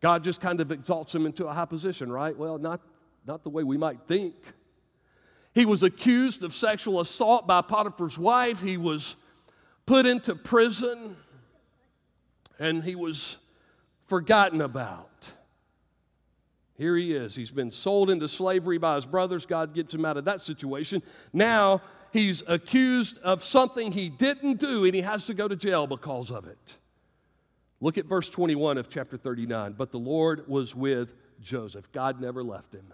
God 0.00 0.24
just 0.24 0.40
kind 0.40 0.60
of 0.60 0.72
exalts 0.72 1.14
him 1.14 1.26
into 1.26 1.46
a 1.46 1.52
high 1.52 1.66
position, 1.66 2.10
right? 2.10 2.36
Well, 2.36 2.58
not, 2.58 2.80
not 3.26 3.42
the 3.42 3.50
way 3.50 3.62
we 3.62 3.76
might 3.76 4.00
think. 4.08 4.34
He 5.54 5.64
was 5.64 5.82
accused 5.82 6.42
of 6.42 6.52
sexual 6.52 7.00
assault 7.00 7.46
by 7.46 7.60
Potiphar's 7.60 8.18
wife. 8.18 8.60
He 8.60 8.76
was 8.76 9.14
put 9.86 10.04
into 10.04 10.34
prison 10.34 11.16
and 12.58 12.82
he 12.82 12.94
was 12.94 13.36
forgotten 14.06 14.60
about. 14.60 15.30
Here 16.76 16.96
he 16.96 17.12
is. 17.12 17.36
He's 17.36 17.52
been 17.52 17.70
sold 17.70 18.10
into 18.10 18.26
slavery 18.26 18.78
by 18.78 18.96
his 18.96 19.06
brothers. 19.06 19.46
God 19.46 19.74
gets 19.74 19.94
him 19.94 20.04
out 20.04 20.16
of 20.16 20.24
that 20.24 20.40
situation. 20.40 21.02
Now 21.32 21.82
he's 22.12 22.42
accused 22.48 23.18
of 23.18 23.44
something 23.44 23.92
he 23.92 24.08
didn't 24.08 24.58
do 24.58 24.84
and 24.84 24.94
he 24.94 25.02
has 25.02 25.26
to 25.26 25.34
go 25.34 25.46
to 25.46 25.54
jail 25.54 25.86
because 25.86 26.32
of 26.32 26.48
it. 26.48 26.74
Look 27.80 27.96
at 27.96 28.06
verse 28.06 28.28
21 28.28 28.78
of 28.78 28.88
chapter 28.88 29.16
39. 29.16 29.74
But 29.74 29.92
the 29.92 29.98
Lord 29.98 30.48
was 30.48 30.74
with 30.74 31.14
Joseph, 31.40 31.92
God 31.92 32.20
never 32.20 32.42
left 32.42 32.74
him. 32.74 32.86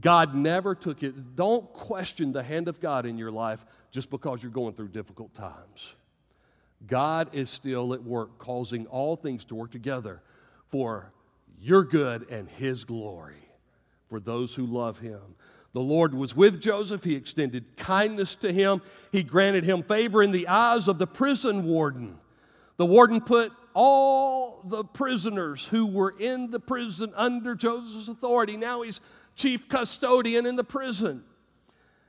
God 0.00 0.34
never 0.34 0.74
took 0.74 1.02
it. 1.02 1.36
Don't 1.36 1.72
question 1.72 2.32
the 2.32 2.42
hand 2.42 2.68
of 2.68 2.80
God 2.80 3.06
in 3.06 3.18
your 3.18 3.30
life 3.30 3.64
just 3.90 4.10
because 4.10 4.42
you're 4.42 4.52
going 4.52 4.74
through 4.74 4.88
difficult 4.88 5.34
times. 5.34 5.94
God 6.86 7.30
is 7.32 7.50
still 7.50 7.92
at 7.94 8.04
work, 8.04 8.38
causing 8.38 8.86
all 8.86 9.16
things 9.16 9.44
to 9.46 9.54
work 9.54 9.72
together 9.72 10.22
for 10.68 11.12
your 11.60 11.82
good 11.82 12.30
and 12.30 12.48
His 12.48 12.84
glory 12.84 13.50
for 14.08 14.20
those 14.20 14.54
who 14.54 14.66
love 14.66 15.00
Him. 15.00 15.34
The 15.72 15.80
Lord 15.80 16.14
was 16.14 16.34
with 16.34 16.60
Joseph. 16.60 17.04
He 17.04 17.14
extended 17.14 17.76
kindness 17.76 18.34
to 18.36 18.52
him. 18.52 18.80
He 19.12 19.22
granted 19.22 19.64
him 19.64 19.82
favor 19.82 20.22
in 20.22 20.32
the 20.32 20.48
eyes 20.48 20.88
of 20.88 20.98
the 20.98 21.06
prison 21.06 21.64
warden. 21.64 22.18
The 22.78 22.86
warden 22.86 23.20
put 23.20 23.52
all 23.74 24.62
the 24.64 24.82
prisoners 24.82 25.66
who 25.66 25.86
were 25.86 26.14
in 26.18 26.50
the 26.50 26.60
prison 26.60 27.12
under 27.14 27.54
Joseph's 27.54 28.08
authority. 28.08 28.56
Now 28.56 28.82
he's 28.82 29.00
chief 29.38 29.68
custodian 29.68 30.44
in 30.44 30.56
the 30.56 30.64
prison. 30.64 31.24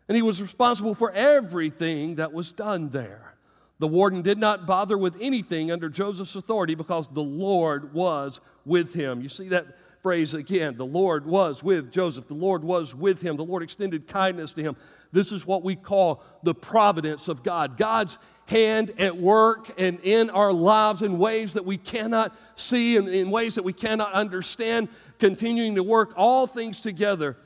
And 0.08 0.16
he 0.16 0.22
was 0.22 0.42
responsible 0.42 0.96
for 0.96 1.12
everything 1.12 2.16
that 2.16 2.34
was 2.34 2.52
done 2.52 2.90
there. 2.90 3.36
The 3.78 3.88
warden 3.88 4.22
did 4.22 4.38
not 4.38 4.66
bother 4.66 4.98
with 4.98 5.16
anything 5.22 5.72
under 5.72 5.88
Joseph's 5.88 6.36
authority 6.36 6.76
because 6.76 7.08
the 7.08 7.24
Lord 7.24 7.94
was 7.94 8.42
with 8.66 8.94
him. 8.94 9.22
You 9.22 9.30
see 9.30 9.48
that 9.50 9.68
phrase 10.02 10.34
again. 10.34 10.76
The 10.78 10.86
Lord 10.86 11.26
was 11.26 11.64
with 11.64 11.92
Joseph. 11.92 12.28
The 12.28 12.34
Lord 12.34 12.64
was 12.64 12.96
with 12.96 13.22
him. 13.22 13.38
The 13.38 13.46
Lord 13.46 13.64
extended 13.64 14.08
kindness 14.08 14.54
to 14.54 14.62
him. 14.64 14.76
This 15.12 15.32
is 15.32 15.46
what 15.46 15.64
we 15.64 15.76
call 15.76 16.24
the 16.44 16.54
providence 16.54 17.28
of 17.28 17.44
God. 17.44 17.78
God's 17.78 18.18
hand 18.48 18.94
at 18.98 19.18
work 19.18 19.72
and 19.78 20.00
in 20.04 20.30
our 20.30 20.52
lives 20.52 21.02
in 21.02 21.18
ways 21.18 21.54
that 21.54 21.66
we 21.66 21.78
cannot 21.78 22.36
see 22.56 22.98
and 22.98 23.08
in 23.08 23.30
ways 23.30 23.56
that 23.56 23.64
we 23.64 23.74
cannot 23.74 24.14
understand 24.14 24.90
continuing 25.20 25.76
to 25.76 25.84
work 25.84 26.14
all 26.16 26.48
things 26.48 26.80
together 26.82 27.38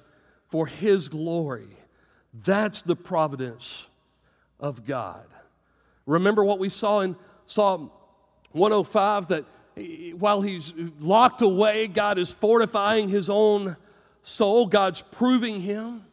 for 0.49 0.67
His 0.67 1.09
glory. 1.09 1.67
That's 2.45 2.81
the 2.81 2.95
providence 2.95 3.87
of 4.59 4.85
God. 4.85 5.25
Remember 6.05 6.43
what 6.43 6.59
we 6.59 6.69
saw 6.69 7.01
in 7.01 7.15
Psalm 7.45 7.91
105 8.51 9.27
that 9.27 9.45
while 10.17 10.41
he's 10.41 10.73
locked 10.99 11.41
away, 11.41 11.87
God 11.87 12.17
is 12.17 12.31
fortifying 12.31 13.09
his 13.09 13.29
own 13.29 13.75
soul, 14.21 14.65
God's 14.67 15.01
proving 15.01 15.61
him. 15.61 16.05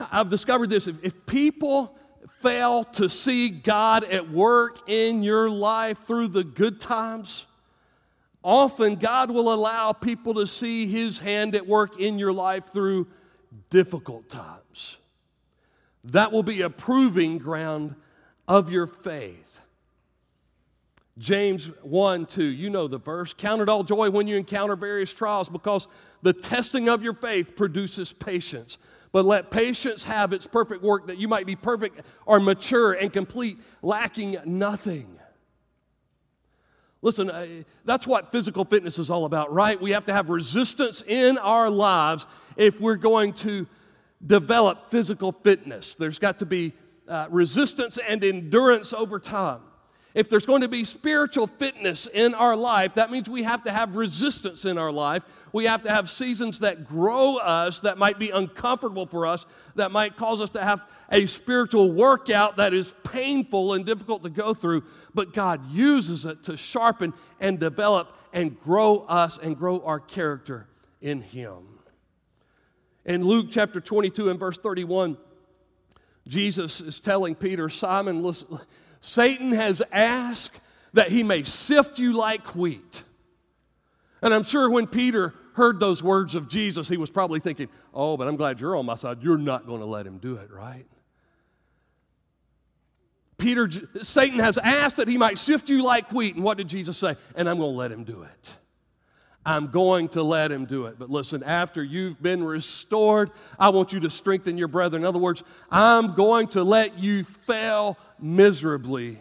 I've 0.00 0.30
discovered 0.30 0.70
this 0.70 0.88
if, 0.88 1.02
if 1.04 1.26
people 1.26 1.96
fail 2.40 2.84
to 2.84 3.08
see 3.08 3.50
God 3.50 4.04
at 4.04 4.30
work 4.30 4.88
in 4.88 5.22
your 5.22 5.48
life 5.48 5.98
through 6.00 6.28
the 6.28 6.44
good 6.44 6.80
times, 6.80 7.46
Often, 8.44 8.96
God 8.96 9.30
will 9.30 9.52
allow 9.52 9.92
people 9.92 10.34
to 10.34 10.46
see 10.46 10.86
His 10.86 11.18
hand 11.18 11.54
at 11.54 11.66
work 11.66 11.98
in 11.98 12.18
your 12.18 12.32
life 12.32 12.66
through 12.66 13.08
difficult 13.70 14.28
times. 14.28 14.98
That 16.04 16.30
will 16.30 16.42
be 16.42 16.60
a 16.60 16.68
proving 16.68 17.38
ground 17.38 17.94
of 18.46 18.70
your 18.70 18.86
faith. 18.86 19.62
James 21.16 21.70
1 21.82 22.26
2, 22.26 22.44
you 22.44 22.68
know 22.68 22.86
the 22.86 22.98
verse. 22.98 23.32
Count 23.32 23.62
it 23.62 23.70
all 23.70 23.82
joy 23.82 24.10
when 24.10 24.28
you 24.28 24.36
encounter 24.36 24.76
various 24.76 25.14
trials 25.14 25.48
because 25.48 25.88
the 26.20 26.34
testing 26.34 26.88
of 26.88 27.02
your 27.02 27.14
faith 27.14 27.56
produces 27.56 28.12
patience. 28.12 28.76
But 29.10 29.24
let 29.24 29.50
patience 29.50 30.04
have 30.04 30.32
its 30.34 30.46
perfect 30.46 30.82
work 30.82 31.06
that 31.06 31.18
you 31.18 31.28
might 31.28 31.46
be 31.46 31.56
perfect 31.56 32.00
or 32.26 32.40
mature 32.40 32.92
and 32.92 33.12
complete, 33.12 33.58
lacking 33.80 34.36
nothing. 34.44 35.18
Listen, 37.04 37.28
uh, 37.28 37.46
that's 37.84 38.06
what 38.06 38.32
physical 38.32 38.64
fitness 38.64 38.98
is 38.98 39.10
all 39.10 39.26
about, 39.26 39.52
right? 39.52 39.78
We 39.78 39.90
have 39.90 40.06
to 40.06 40.14
have 40.14 40.30
resistance 40.30 41.02
in 41.06 41.36
our 41.36 41.68
lives 41.68 42.24
if 42.56 42.80
we're 42.80 42.96
going 42.96 43.34
to 43.34 43.66
develop 44.26 44.90
physical 44.90 45.30
fitness. 45.30 45.96
There's 45.96 46.18
got 46.18 46.38
to 46.38 46.46
be 46.46 46.72
uh, 47.06 47.26
resistance 47.28 47.98
and 47.98 48.24
endurance 48.24 48.94
over 48.94 49.18
time. 49.20 49.60
If 50.14 50.30
there's 50.30 50.46
going 50.46 50.62
to 50.62 50.68
be 50.68 50.84
spiritual 50.84 51.46
fitness 51.46 52.06
in 52.06 52.32
our 52.32 52.56
life, 52.56 52.94
that 52.94 53.10
means 53.10 53.28
we 53.28 53.42
have 53.42 53.64
to 53.64 53.72
have 53.72 53.96
resistance 53.96 54.64
in 54.64 54.78
our 54.78 54.92
life. 54.92 55.24
We 55.52 55.66
have 55.66 55.82
to 55.82 55.90
have 55.90 56.08
seasons 56.08 56.60
that 56.60 56.86
grow 56.86 57.36
us, 57.36 57.80
that 57.80 57.98
might 57.98 58.18
be 58.18 58.30
uncomfortable 58.30 59.04
for 59.04 59.26
us, 59.26 59.44
that 59.74 59.90
might 59.90 60.16
cause 60.16 60.40
us 60.40 60.50
to 60.50 60.62
have 60.62 60.86
a 61.10 61.26
spiritual 61.26 61.92
workout 61.92 62.56
that 62.56 62.72
is 62.72 62.94
painful 63.04 63.74
and 63.74 63.84
difficult 63.84 64.22
to 64.22 64.30
go 64.30 64.54
through. 64.54 64.84
But 65.14 65.32
God 65.32 65.70
uses 65.70 66.26
it 66.26 66.44
to 66.44 66.56
sharpen 66.56 67.14
and 67.40 67.58
develop 67.60 68.16
and 68.32 68.58
grow 68.60 68.98
us 69.00 69.38
and 69.38 69.56
grow 69.56 69.80
our 69.80 70.00
character 70.00 70.66
in 71.00 71.22
Him. 71.22 71.68
In 73.04 73.22
Luke 73.24 73.48
chapter 73.50 73.80
22 73.80 74.30
and 74.30 74.40
verse 74.40 74.58
31, 74.58 75.16
Jesus 76.26 76.80
is 76.80 77.00
telling 77.00 77.34
Peter, 77.34 77.68
Simon, 77.68 78.22
listen, 78.22 78.58
Satan 79.00 79.52
has 79.52 79.82
asked 79.92 80.58
that 80.94 81.10
he 81.10 81.22
may 81.22 81.44
sift 81.44 81.98
you 81.98 82.14
like 82.14 82.54
wheat. 82.54 83.02
And 84.22 84.32
I'm 84.32 84.44
sure 84.44 84.70
when 84.70 84.86
Peter 84.86 85.34
heard 85.54 85.78
those 85.80 86.02
words 86.02 86.34
of 86.34 86.48
Jesus, 86.48 86.88
he 86.88 86.96
was 86.96 87.10
probably 87.10 87.40
thinking, 87.40 87.68
Oh, 87.92 88.16
but 88.16 88.26
I'm 88.26 88.36
glad 88.36 88.60
you're 88.60 88.74
on 88.76 88.86
my 88.86 88.94
side. 88.94 89.22
You're 89.22 89.36
not 89.36 89.66
going 89.66 89.80
to 89.80 89.86
let 89.86 90.06
him 90.06 90.18
do 90.18 90.36
it, 90.36 90.50
right? 90.50 90.86
Peter, 93.44 93.68
Satan 94.00 94.38
has 94.38 94.56
asked 94.56 94.96
that 94.96 95.06
he 95.06 95.18
might 95.18 95.36
sift 95.36 95.68
you 95.68 95.84
like 95.84 96.10
wheat. 96.12 96.34
And 96.34 96.42
what 96.42 96.56
did 96.56 96.66
Jesus 96.66 96.96
say? 96.96 97.14
And 97.36 97.46
I'm 97.46 97.58
going 97.58 97.72
to 97.72 97.76
let 97.76 97.92
him 97.92 98.02
do 98.02 98.22
it. 98.22 98.56
I'm 99.44 99.66
going 99.66 100.08
to 100.10 100.22
let 100.22 100.50
him 100.50 100.64
do 100.64 100.86
it. 100.86 100.98
But 100.98 101.10
listen, 101.10 101.42
after 101.42 101.84
you've 101.84 102.22
been 102.22 102.42
restored, 102.42 103.30
I 103.58 103.68
want 103.68 103.92
you 103.92 104.00
to 104.00 104.08
strengthen 104.08 104.56
your 104.56 104.68
brethren. 104.68 105.02
In 105.02 105.06
other 105.06 105.18
words, 105.18 105.42
I'm 105.70 106.14
going 106.14 106.46
to 106.48 106.64
let 106.64 106.98
you 106.98 107.24
fail 107.24 107.98
miserably 108.18 109.20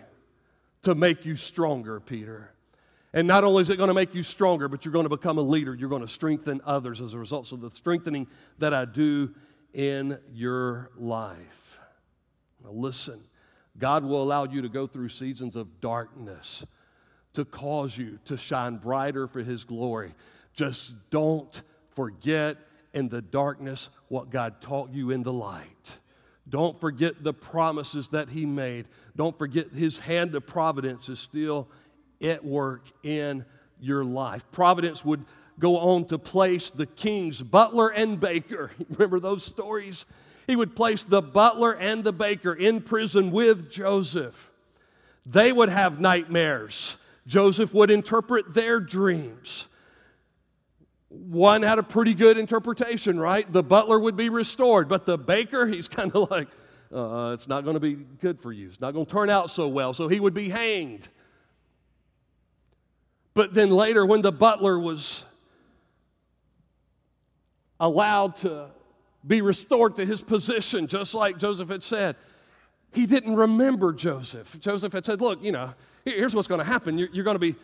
to 0.83 0.95
make 0.95 1.25
you 1.25 1.35
stronger, 1.35 1.99
Peter. 1.99 2.49
And 3.11 3.27
not 3.27 3.43
only 3.43 3.61
is 3.63 3.69
it 3.69 3.75
going 3.75 3.89
to 3.89 3.93
make 3.93 4.15
you 4.15 4.23
stronger, 4.23 4.69
but 4.69 4.85
you're 4.85 4.93
going 4.93 5.03
to 5.03 5.09
become 5.09 5.37
a 5.37 5.41
leader. 5.41 5.75
You're 5.75 5.89
going 5.89 6.01
to 6.01 6.07
strengthen 6.07 6.61
others 6.63 7.01
as 7.01 7.13
a 7.13 7.19
result 7.19 7.51
of 7.51 7.59
the 7.59 7.69
strengthening 7.69 8.27
that 8.59 8.73
I 8.73 8.85
do 8.85 9.35
in 9.73 10.17
your 10.31 10.91
life. 10.95 11.77
Now, 12.63 12.71
listen, 12.71 13.21
God 13.77 14.03
will 14.03 14.21
allow 14.21 14.45
you 14.45 14.61
to 14.61 14.69
go 14.69 14.87
through 14.87 15.09
seasons 15.09 15.55
of 15.55 15.81
darkness 15.81 16.65
to 17.33 17.43
cause 17.45 17.97
you 17.97 18.19
to 18.25 18.37
shine 18.37 18.77
brighter 18.77 19.27
for 19.27 19.41
His 19.41 19.63
glory. 19.63 20.13
Just 20.53 20.93
don't 21.09 21.61
forget 21.95 22.57
in 22.93 23.09
the 23.09 23.21
darkness 23.21 23.89
what 24.07 24.29
God 24.29 24.61
taught 24.61 24.91
you 24.91 25.11
in 25.11 25.23
the 25.23 25.33
light. 25.33 25.97
Don't 26.47 26.79
forget 26.79 27.23
the 27.23 27.33
promises 27.33 28.09
that 28.09 28.29
He 28.29 28.45
made. 28.45 28.85
Don't 29.15 29.37
forget 29.37 29.71
His 29.71 29.99
hand 29.99 30.35
of 30.35 30.45
providence 30.45 31.09
is 31.09 31.19
still 31.19 31.67
at 32.21 32.45
work 32.45 32.85
in 33.01 33.45
your 33.79 34.03
life. 34.03 34.45
Providence 34.51 35.03
would 35.03 35.25
go 35.59 35.77
on 35.77 36.05
to 36.05 36.17
place 36.17 36.69
the 36.69 36.85
king's 36.85 37.41
butler 37.41 37.89
and 37.89 38.19
baker. 38.19 38.71
Remember 38.89 39.19
those 39.19 39.43
stories? 39.43 40.05
He 40.47 40.55
would 40.55 40.75
place 40.75 41.03
the 41.03 41.21
butler 41.21 41.73
and 41.73 42.03
the 42.03 42.13
baker 42.13 42.53
in 42.53 42.81
prison 42.81 43.31
with 43.31 43.71
Joseph. 43.71 44.51
They 45.25 45.51
would 45.51 45.69
have 45.69 45.99
nightmares. 45.99 46.97
Joseph 47.25 47.73
would 47.73 47.89
interpret 47.89 48.53
their 48.53 48.79
dreams. 48.79 49.67
One 51.09 51.61
had 51.61 51.79
a 51.79 51.83
pretty 51.83 52.13
good 52.13 52.37
interpretation, 52.37 53.19
right? 53.19 53.49
The 53.51 53.63
butler 53.63 53.99
would 53.99 54.17
be 54.17 54.29
restored, 54.29 54.89
but 54.89 55.05
the 55.05 55.17
baker, 55.17 55.67
he's 55.67 55.87
kind 55.89 56.11
of 56.13 56.29
like, 56.29 56.47
uh, 56.93 57.31
it's 57.33 57.47
not 57.47 57.63
going 57.63 57.75
to 57.75 57.79
be 57.79 57.93
good 57.93 58.39
for 58.39 58.51
you. 58.51 58.67
It's 58.67 58.81
not 58.81 58.91
going 58.91 59.05
to 59.05 59.11
turn 59.11 59.29
out 59.29 59.49
so 59.49 59.67
well. 59.67 59.93
So 59.93 60.07
he 60.07 60.19
would 60.19 60.33
be 60.33 60.49
hanged. 60.49 61.07
But 63.33 63.53
then 63.53 63.71
later, 63.71 64.05
when 64.05 64.21
the 64.21 64.31
butler 64.31 64.77
was 64.77 65.23
allowed 67.79 68.35
to 68.37 68.67
be 69.25 69.41
restored 69.41 69.95
to 69.97 70.05
his 70.05 70.21
position, 70.21 70.87
just 70.87 71.13
like 71.13 71.37
Joseph 71.37 71.69
had 71.69 71.83
said, 71.83 72.15
he 72.91 73.05
didn't 73.05 73.35
remember 73.35 73.91
Joseph. 73.91 74.59
Joseph 74.59 74.93
had 74.93 75.05
said, 75.05 75.21
Look, 75.21 75.43
you 75.43 75.51
know, 75.51 75.73
here's 76.05 76.35
what's 76.35 76.47
going 76.47 76.59
to 76.59 76.65
happen. 76.65 76.97
You're, 76.97 77.09
you're 77.11 77.23
going 77.23 77.35
to 77.35 77.39
be 77.39 77.55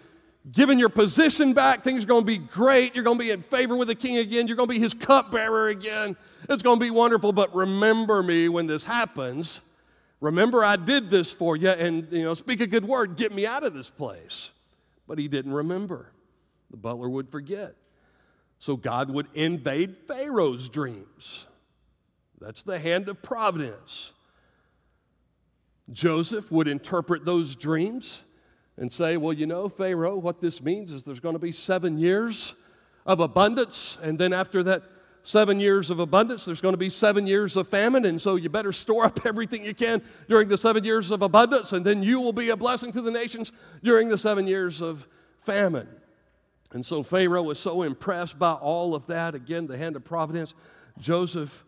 given 0.51 0.79
your 0.79 0.89
position 0.89 1.53
back. 1.53 1.83
Things 1.83 2.03
are 2.03 2.07
going 2.07 2.21
to 2.21 2.27
be 2.27 2.37
great. 2.37 2.95
You're 2.95 3.03
going 3.03 3.17
to 3.17 3.23
be 3.23 3.31
in 3.31 3.41
favor 3.41 3.75
with 3.75 3.89
the 3.89 3.95
king 3.95 4.17
again. 4.17 4.47
You're 4.47 4.57
going 4.57 4.69
to 4.69 4.73
be 4.73 4.79
his 4.79 4.93
cupbearer 4.93 5.67
again. 5.67 6.15
It's 6.49 6.63
going 6.63 6.79
to 6.79 6.83
be 6.83 6.89
wonderful. 6.89 7.31
But 7.31 7.53
remember 7.53 8.23
me 8.23 8.49
when 8.49 8.65
this 8.65 8.83
happens. 8.83 9.61
Remember, 10.21 10.63
I 10.63 10.75
did 10.75 11.09
this 11.09 11.31
for 11.31 11.55
you, 11.55 11.69
and 11.69 12.07
you 12.11 12.23
know, 12.23 12.33
speak 12.33 12.59
a 12.59 12.67
good 12.67 12.85
word. 12.85 13.15
Get 13.15 13.31
me 13.31 13.45
out 13.45 13.63
of 13.63 13.73
this 13.73 13.89
place. 13.89 14.51
But 15.07 15.17
he 15.17 15.27
didn't 15.27 15.53
remember. 15.53 16.11
The 16.71 16.77
butler 16.77 17.09
would 17.09 17.29
forget. 17.29 17.75
So 18.57 18.75
God 18.75 19.09
would 19.09 19.27
invade 19.33 19.95
Pharaoh's 20.07 20.69
dreams. 20.69 21.47
That's 22.39 22.63
the 22.63 22.79
hand 22.79 23.09
of 23.09 23.21
providence. 23.21 24.13
Joseph 25.91 26.51
would 26.51 26.67
interpret 26.67 27.25
those 27.25 27.55
dreams 27.55 28.21
and 28.77 28.91
say, 28.91 29.17
Well, 29.17 29.33
you 29.33 29.45
know, 29.45 29.67
Pharaoh, 29.69 30.17
what 30.17 30.41
this 30.41 30.61
means 30.61 30.93
is 30.93 31.03
there's 31.03 31.19
going 31.19 31.35
to 31.35 31.39
be 31.39 31.51
seven 31.51 31.97
years 31.97 32.53
of 33.05 33.19
abundance, 33.19 33.97
and 34.01 34.19
then 34.19 34.33
after 34.33 34.63
that 34.63 34.83
seven 35.23 35.59
years 35.59 35.89
of 35.89 35.99
abundance, 35.99 36.45
there's 36.45 36.61
going 36.61 36.73
to 36.73 36.77
be 36.77 36.89
seven 36.89 37.27
years 37.27 37.57
of 37.57 37.67
famine, 37.67 38.05
and 38.05 38.21
so 38.21 38.35
you 38.35 38.49
better 38.49 38.71
store 38.71 39.05
up 39.05 39.19
everything 39.25 39.65
you 39.65 39.73
can 39.73 40.01
during 40.27 40.47
the 40.47 40.57
seven 40.57 40.83
years 40.83 41.11
of 41.11 41.21
abundance, 41.21 41.73
and 41.73 41.85
then 41.85 42.03
you 42.03 42.21
will 42.21 42.33
be 42.33 42.49
a 42.49 42.55
blessing 42.57 42.91
to 42.91 43.01
the 43.01 43.11
nations 43.11 43.51
during 43.83 44.09
the 44.09 44.17
seven 44.17 44.47
years 44.47 44.81
of 44.81 45.07
famine. 45.39 45.87
And 46.71 46.85
so 46.85 47.01
Pharaoh 47.01 47.41
was 47.41 47.59
so 47.59 47.81
impressed 47.81 48.37
by 48.37 48.53
all 48.53 48.93
of 48.93 49.07
that. 49.07 49.33
Again, 49.33 49.65
the 49.65 49.77
hand 49.77 49.95
of 49.95 50.05
providence. 50.05 50.53
Joseph 50.99 51.65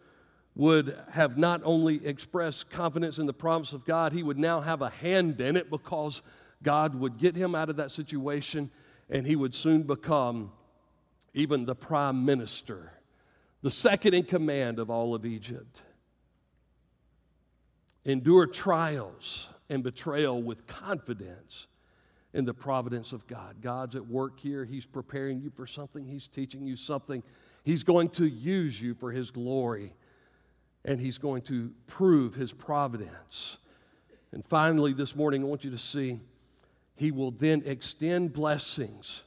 would 0.56 0.98
have 1.12 1.38
not 1.38 1.62
only 1.64 2.06
expressed 2.06 2.70
confidence 2.70 3.20
in 3.20 3.26
the 3.26 3.34
promise 3.34 3.74
of 3.74 3.86
God, 3.86 4.12
he 4.12 4.24
would 4.24 4.38
now 4.38 4.62
have 4.62 4.82
a 4.82 4.90
hand 4.90 5.40
in 5.40 5.56
it 5.56 5.70
because 5.70 6.22
God 6.62 6.96
would 6.96 7.18
get 7.18 7.36
him 7.36 7.56
out 7.56 7.70
of 7.70 7.78
that 7.78 7.92
situation 7.92 8.70
and 9.10 9.26
he 9.26 9.36
would 9.36 9.56
soon 9.56 9.84
become 9.84 10.52
even 11.34 11.66
the 11.66 11.76
prime 11.76 12.26
minister, 12.26 12.92
the 13.62 13.72
second 13.72 14.14
in 14.14 14.24
command 14.24 14.80
of 14.80 14.90
all 14.90 15.16
of 15.16 15.26
Egypt. 15.26 15.82
Endure 18.04 18.48
trials 18.48 19.50
and 19.70 19.84
betrayal 19.84 20.42
with 20.42 20.68
confidence 20.68 21.68
in 22.34 22.46
the 22.46 22.54
providence 22.54 23.14
of 23.14 23.28
God. 23.28 23.58
God's 23.62 23.96
at 23.96 24.08
work 24.08 24.40
here. 24.40 24.66
He's 24.66 24.86
preparing 24.86 25.40
you 25.40 25.50
for 25.50 25.68
something, 25.68 26.06
He's 26.06 26.28
teaching 26.28 26.66
you 26.66 26.76
something. 26.76 27.24
He's 27.64 27.84
going 27.84 28.10
to 28.10 28.26
use 28.26 28.82
you 28.82 28.96
for 28.96 29.12
His 29.12 29.32
glory 29.32 29.94
and 30.84 31.00
he's 31.00 31.18
going 31.18 31.42
to 31.44 31.72
prove 31.88 32.36
his 32.36 32.52
providence. 32.52 33.58
And 34.32 34.46
finally, 34.46 34.94
this 34.94 35.16
morning, 35.16 35.44
I 35.44 35.46
want 35.46 35.64
you 35.64 35.72
to 35.72 35.78
see 35.78 36.20
he 36.96 37.12
will 37.12 37.32
then 37.32 37.64
extend 37.66 38.34
blessings 38.34 39.24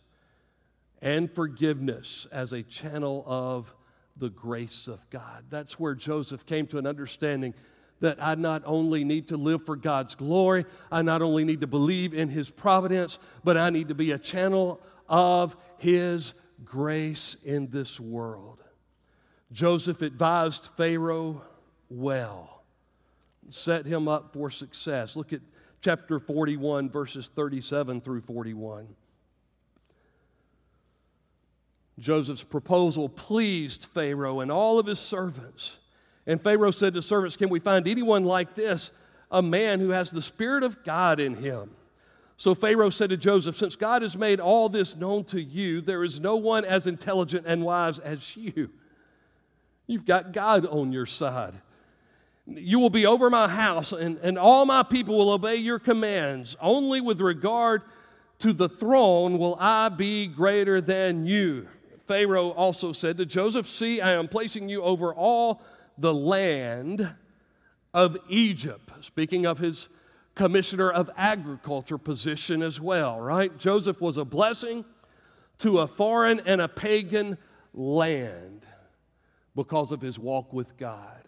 and 1.03 1.31
forgiveness 1.31 2.27
as 2.33 2.53
a 2.53 2.63
channel 2.63 3.25
of 3.27 3.75
the 4.17 4.31
grace 4.31 4.89
of 4.89 5.09
God. 5.11 5.45
That's 5.51 5.79
where 5.79 5.95
Joseph 5.95 6.47
came 6.47 6.67
to 6.69 6.79
an 6.79 6.87
understanding 6.87 7.55
that 8.01 8.23
I 8.23 8.35
not 8.35 8.63
only 8.65 9.05
need 9.05 9.29
to 9.29 9.37
live 9.37 9.65
for 9.67 9.77
God's 9.77 10.15
glory, 10.15 10.65
I 10.91 11.03
not 11.03 11.23
only 11.23 11.45
need 11.45 11.61
to 11.61 11.67
believe 11.67 12.15
in 12.15 12.29
his 12.29 12.51
providence, 12.51 13.19
but 13.43 13.57
I 13.57 13.71
need 13.71 13.89
to 13.89 13.95
be 13.95 14.13
a 14.13 14.19
channel 14.19 14.81
of 15.09 15.57
his 15.79 16.35
grace 16.65 17.37
in 17.45 17.69
this 17.71 18.01
world. 18.01 18.64
Joseph 19.55 20.03
advised 20.03 20.71
Pharaoh 20.77 21.41
well, 21.89 22.65
set 23.51 23.87
him 23.87 24.09
up 24.09 24.33
for 24.33 24.51
success. 24.51 25.15
Look 25.15 25.33
at 25.33 25.43
chapter 25.81 26.19
41, 26.19 26.91
verses 26.91 27.31
37 27.33 28.01
through 28.01 28.23
41. 28.23 28.89
Joseph's 32.01 32.43
proposal 32.43 33.09
pleased 33.09 33.87
Pharaoh 33.95 34.41
and 34.41 34.51
all 34.51 34.81
of 34.81 34.87
his 34.87 34.99
servants. 34.99 35.79
And 36.27 36.43
Pharaoh 36.43 36.73
said 36.73 36.95
to 36.95 37.03
servants, 37.03 37.37
Can 37.37 37.49
we 37.49 37.61
find 37.61 37.87
anyone 37.87 38.25
like 38.25 38.57
this, 38.57 38.91
a 39.31 39.41
man 39.41 39.79
who 39.79 39.91
has 39.91 40.11
the 40.11 40.23
Spirit 40.23 40.65
of 40.65 40.83
God 40.83 41.21
in 41.21 41.37
him? 41.37 41.71
So 42.37 42.57
Pharaoh 42.57 42.91
said 42.91 43.11
to 43.11 43.17
Joseph, 43.17 43.57
Since 43.57 43.77
God 43.77 44.03
has 44.03 44.17
made 44.17 44.41
all 44.41 44.69
this 44.69 44.97
known 44.97 45.23
to 45.27 45.41
you, 45.41 45.81
there 45.81 46.03
is 46.03 46.19
no 46.19 46.35
one 46.35 46.65
as 46.65 46.89
intelligent 46.89 47.47
and 47.47 47.63
wise 47.63 48.01
as 48.01 48.37
you. 48.37 48.71
You've 49.87 50.07
got 50.07 50.33
God 50.33 50.67
on 50.67 50.93
your 50.93 51.07
side. 51.07 51.55
You 52.47 52.79
will 52.79 52.91
be 52.91 53.07
over 53.07 53.31
my 53.31 53.49
house, 53.49 53.93
and, 53.93 54.19
and 54.19 54.39
all 54.39 54.67
my 54.67 54.83
people 54.83 55.17
will 55.17 55.31
obey 55.31 55.57
your 55.57 55.79
commands. 55.79 56.57
Only 56.61 57.01
with 57.01 57.21
regard 57.21 57.83
to 58.41 58.53
the 58.53 58.69
throne 58.69 59.39
will 59.39 59.57
I 59.59 59.89
be 59.89 60.27
greater 60.27 60.81
than 60.81 61.27
you. 61.27 61.69
Pharaoh 62.07 62.51
also 62.51 62.93
said 62.93 63.17
to 63.17 63.27
Joseph, 63.27 63.67
See, 63.67 64.01
I 64.01 64.13
am 64.13 64.29
placing 64.29 64.69
you 64.69 64.83
over 64.83 65.15
all 65.15 65.63
the 65.97 66.13
land 66.13 67.15
of 67.95 68.19
Egypt. 68.29 68.93
Speaking 69.01 69.47
of 69.47 69.59
his 69.59 69.89
commissioner 70.35 70.91
of 70.91 71.11
agriculture 71.17 71.97
position 71.97 72.61
as 72.61 72.81
well, 72.81 73.21
right? 73.21 73.57
Joseph 73.57 74.01
was 74.01 74.19
a 74.19 74.25
blessing 74.25 74.85
to 75.59 75.79
a 75.79 75.87
foreign 75.87 76.41
and 76.45 76.61
a 76.61 76.69
pagan 76.69 77.39
land 77.73 78.67
because 79.55 79.93
of 79.93 80.01
his 80.01 80.19
walk 80.19 80.53
with 80.53 80.77
God. 80.77 81.23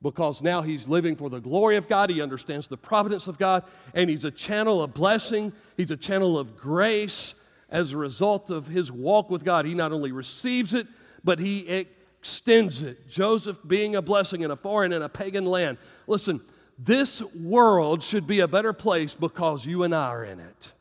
Because 0.00 0.42
now 0.42 0.62
he's 0.62 0.88
living 0.88 1.14
for 1.14 1.30
the 1.30 1.40
glory 1.40 1.76
of 1.76 1.88
God. 1.88 2.10
He 2.10 2.20
understands 2.20 2.66
the 2.66 2.76
providence 2.76 3.28
of 3.28 3.38
God, 3.38 3.62
and 3.94 4.10
he's 4.10 4.24
a 4.24 4.30
channel 4.30 4.82
of 4.82 4.94
blessing, 4.94 5.52
he's 5.76 5.92
a 5.92 5.96
channel 5.96 6.38
of 6.38 6.56
grace 6.56 7.34
as 7.68 7.92
a 7.92 7.96
result 7.96 8.50
of 8.50 8.66
his 8.66 8.90
walk 8.90 9.30
with 9.30 9.44
God. 9.44 9.64
He 9.64 9.74
not 9.74 9.92
only 9.92 10.12
receives 10.12 10.74
it, 10.74 10.86
but 11.24 11.38
he 11.38 11.68
extends 11.68 12.82
it. 12.82 13.08
Joseph 13.08 13.58
being 13.66 13.96
a 13.96 14.02
blessing 14.02 14.42
in 14.42 14.50
a 14.50 14.56
foreign 14.56 14.92
and 14.92 15.04
a 15.04 15.08
pagan 15.08 15.46
land. 15.46 15.78
Listen, 16.06 16.40
this 16.78 17.22
world 17.34 18.02
should 18.02 18.26
be 18.26 18.40
a 18.40 18.48
better 18.48 18.72
place 18.72 19.14
because 19.14 19.64
you 19.64 19.84
and 19.84 19.94
I 19.94 20.08
are 20.08 20.24
in 20.24 20.40
it. 20.40 20.72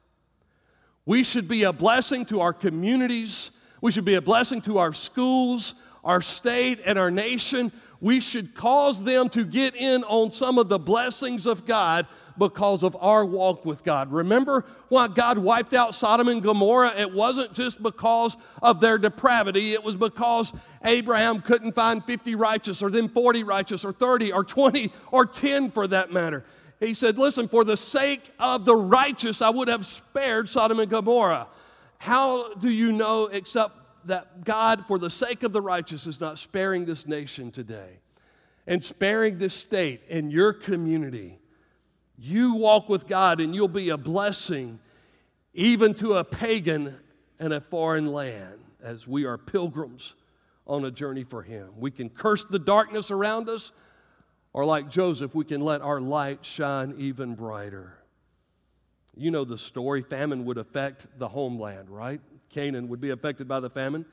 We 1.05 1.23
should 1.23 1.47
be 1.47 1.63
a 1.63 1.73
blessing 1.73 2.25
to 2.25 2.41
our 2.41 2.53
communities. 2.53 3.51
We 3.81 3.91
should 3.91 4.05
be 4.05 4.15
a 4.15 4.21
blessing 4.21 4.61
to 4.63 4.77
our 4.77 4.93
schools, 4.93 5.73
our 6.03 6.21
state, 6.21 6.81
and 6.85 6.97
our 6.97 7.11
nation. 7.11 7.71
We 7.99 8.19
should 8.19 8.55
cause 8.55 9.03
them 9.03 9.29
to 9.29 9.45
get 9.45 9.75
in 9.75 10.03
on 10.05 10.31
some 10.31 10.57
of 10.57 10.69
the 10.69 10.79
blessings 10.79 11.45
of 11.45 11.65
God 11.65 12.07
because 12.37 12.81
of 12.81 12.97
our 12.99 13.23
walk 13.23 13.65
with 13.65 13.83
God. 13.83 14.11
Remember 14.11 14.65
why 14.89 15.07
God 15.07 15.37
wiped 15.37 15.73
out 15.73 15.93
Sodom 15.93 16.27
and 16.27 16.41
Gomorrah? 16.41 16.93
It 16.97 17.13
wasn't 17.13 17.53
just 17.53 17.83
because 17.83 18.37
of 18.61 18.79
their 18.79 18.97
depravity, 18.97 19.73
it 19.73 19.83
was 19.83 19.95
because 19.95 20.51
Abraham 20.83 21.41
couldn't 21.41 21.73
find 21.73 22.03
50 22.03 22.35
righteous, 22.35 22.81
or 22.81 22.89
then 22.89 23.09
40 23.09 23.43
righteous, 23.43 23.85
or 23.85 23.91
30, 23.91 24.31
or 24.31 24.43
20, 24.43 24.91
or 25.11 25.25
10 25.25 25.71
for 25.71 25.87
that 25.87 26.11
matter. 26.11 26.43
He 26.79 26.95
said, 26.95 27.19
Listen, 27.19 27.47
for 27.47 27.63
the 27.63 27.77
sake 27.77 28.31
of 28.39 28.65
the 28.65 28.75
righteous, 28.75 29.41
I 29.41 29.49
would 29.49 29.67
have 29.67 29.85
spared 29.85 30.49
Sodom 30.49 30.79
and 30.79 30.89
Gomorrah. 30.89 31.47
How 31.99 32.55
do 32.55 32.69
you 32.69 32.91
know 32.91 33.27
except 33.27 33.80
that 34.05 34.43
God, 34.43 34.85
for 34.87 34.97
the 34.97 35.09
sake 35.09 35.43
of 35.43 35.53
the 35.53 35.61
righteous, 35.61 36.07
is 36.07 36.19
not 36.19 36.37
sparing 36.37 36.85
this 36.85 37.07
nation 37.07 37.51
today 37.51 37.99
and 38.67 38.83
sparing 38.83 39.37
this 39.37 39.53
state 39.53 40.01
and 40.09 40.31
your 40.31 40.53
community. 40.53 41.39
You 42.17 42.55
walk 42.55 42.89
with 42.89 43.07
God 43.07 43.39
and 43.39 43.55
you'll 43.55 43.67
be 43.67 43.89
a 43.89 43.97
blessing 43.97 44.79
even 45.53 45.93
to 45.95 46.13
a 46.13 46.23
pagan 46.23 46.95
and 47.39 47.53
a 47.53 47.61
foreign 47.61 48.07
land 48.07 48.59
as 48.81 49.07
we 49.07 49.25
are 49.25 49.37
pilgrims 49.37 50.15
on 50.67 50.85
a 50.85 50.91
journey 50.91 51.23
for 51.23 51.41
Him. 51.41 51.71
We 51.77 51.91
can 51.91 52.09
curse 52.09 52.45
the 52.45 52.59
darkness 52.59 53.11
around 53.11 53.49
us, 53.49 53.71
or 54.53 54.65
like 54.65 54.89
Joseph, 54.89 55.33
we 55.33 55.45
can 55.45 55.61
let 55.61 55.81
our 55.81 55.99
light 55.99 56.45
shine 56.45 56.93
even 56.97 57.35
brighter. 57.35 57.97
You 59.15 59.31
know 59.31 59.43
the 59.43 59.57
story. 59.57 60.01
Famine 60.01 60.45
would 60.45 60.57
affect 60.57 61.07
the 61.19 61.27
homeland, 61.27 61.89
right? 61.89 62.21
Canaan 62.51 62.87
would 62.89 63.01
be 63.01 63.09
affected 63.09 63.47
by 63.47 63.59
the 63.59 63.69
famine. 63.69 64.05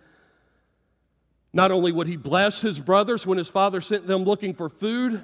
Not 1.52 1.70
only 1.70 1.92
would 1.92 2.06
he 2.06 2.16
bless 2.16 2.60
his 2.60 2.78
brothers 2.78 3.26
when 3.26 3.38
his 3.38 3.48
father 3.48 3.80
sent 3.80 4.06
them 4.06 4.24
looking 4.24 4.54
for 4.54 4.68
food, 4.68 5.22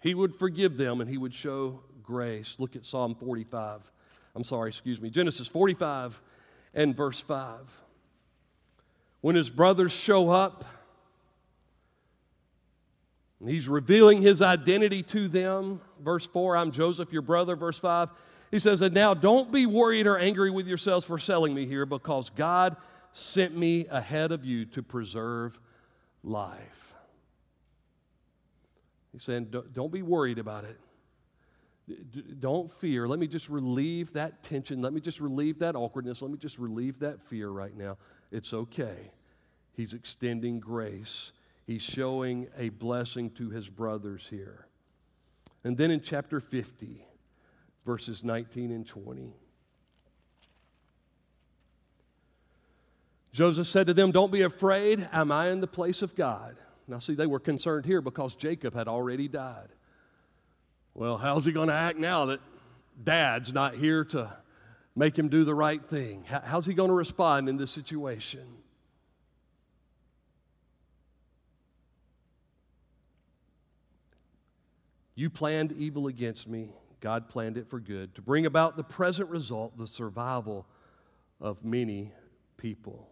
he 0.00 0.14
would 0.14 0.34
forgive 0.34 0.76
them 0.76 1.00
and 1.00 1.08
he 1.08 1.18
would 1.18 1.34
show 1.34 1.80
grace. 2.02 2.56
Look 2.58 2.76
at 2.76 2.84
Psalm 2.84 3.14
45. 3.14 3.90
I'm 4.34 4.44
sorry, 4.44 4.68
excuse 4.68 5.00
me. 5.00 5.10
Genesis 5.10 5.48
45 5.48 6.20
and 6.74 6.96
verse 6.96 7.20
5. 7.20 7.78
When 9.20 9.36
his 9.36 9.50
brothers 9.50 9.92
show 9.92 10.30
up, 10.30 10.64
he's 13.44 13.68
revealing 13.68 14.22
his 14.22 14.42
identity 14.42 15.02
to 15.04 15.28
them. 15.28 15.80
Verse 16.02 16.26
4, 16.26 16.56
I'm 16.56 16.72
Joseph, 16.72 17.12
your 17.12 17.22
brother. 17.22 17.54
Verse 17.54 17.78
5, 17.78 18.08
he 18.52 18.58
says, 18.60 18.82
And 18.82 18.94
now 18.94 19.14
don't 19.14 19.50
be 19.50 19.66
worried 19.66 20.06
or 20.06 20.18
angry 20.18 20.50
with 20.50 20.68
yourselves 20.68 21.04
for 21.04 21.18
selling 21.18 21.54
me 21.54 21.66
here 21.66 21.86
because 21.86 22.30
God 22.30 22.76
sent 23.10 23.56
me 23.56 23.86
ahead 23.90 24.30
of 24.30 24.44
you 24.44 24.66
to 24.66 24.82
preserve 24.82 25.58
life. 26.22 26.94
He's 29.10 29.24
saying, 29.24 29.52
Don't 29.72 29.90
be 29.90 30.02
worried 30.02 30.38
about 30.38 30.64
it. 30.64 30.78
Don't 32.38 32.70
fear. 32.70 33.08
Let 33.08 33.18
me 33.18 33.26
just 33.26 33.48
relieve 33.48 34.12
that 34.12 34.42
tension. 34.42 34.82
Let 34.82 34.92
me 34.92 35.00
just 35.00 35.18
relieve 35.18 35.58
that 35.58 35.74
awkwardness. 35.74 36.22
Let 36.22 36.30
me 36.30 36.38
just 36.38 36.58
relieve 36.58 37.00
that 37.00 37.20
fear 37.20 37.48
right 37.48 37.76
now. 37.76 37.96
It's 38.30 38.52
okay. 38.52 39.10
He's 39.74 39.94
extending 39.94 40.60
grace, 40.60 41.32
he's 41.66 41.82
showing 41.82 42.48
a 42.58 42.68
blessing 42.68 43.30
to 43.30 43.48
his 43.48 43.70
brothers 43.70 44.28
here. 44.28 44.66
And 45.64 45.78
then 45.78 45.90
in 45.90 46.00
chapter 46.00 46.40
50, 46.40 47.06
verses 47.84 48.22
19 48.22 48.70
and 48.70 48.86
20. 48.86 49.32
Joseph 53.32 53.66
said 53.66 53.86
to 53.86 53.94
them, 53.94 54.12
Don't 54.12 54.30
be 54.30 54.42
afraid. 54.42 55.08
Am 55.12 55.32
I 55.32 55.48
in 55.48 55.60
the 55.60 55.66
place 55.66 56.02
of 56.02 56.14
God? 56.14 56.56
Now, 56.86 56.98
see, 56.98 57.14
they 57.14 57.26
were 57.26 57.40
concerned 57.40 57.86
here 57.86 58.00
because 58.00 58.34
Jacob 58.34 58.74
had 58.74 58.88
already 58.88 59.28
died. 59.28 59.68
Well, 60.94 61.16
how's 61.16 61.44
he 61.44 61.52
going 61.52 61.68
to 61.68 61.74
act 61.74 61.98
now 61.98 62.26
that 62.26 62.40
dad's 63.02 63.52
not 63.52 63.74
here 63.74 64.04
to 64.06 64.36
make 64.94 65.18
him 65.18 65.28
do 65.28 65.44
the 65.44 65.54
right 65.54 65.82
thing? 65.82 66.24
How's 66.26 66.66
he 66.66 66.74
going 66.74 66.88
to 66.88 66.94
respond 66.94 67.48
in 67.48 67.56
this 67.56 67.70
situation? 67.70 68.44
You 75.14 75.30
planned 75.30 75.72
evil 75.72 76.06
against 76.06 76.48
me. 76.48 76.72
God 77.02 77.28
planned 77.28 77.58
it 77.58 77.68
for 77.68 77.80
good 77.80 78.14
to 78.14 78.22
bring 78.22 78.46
about 78.46 78.76
the 78.76 78.84
present 78.84 79.28
result, 79.28 79.76
the 79.76 79.88
survival 79.88 80.66
of 81.40 81.64
many 81.64 82.12
people. 82.56 83.10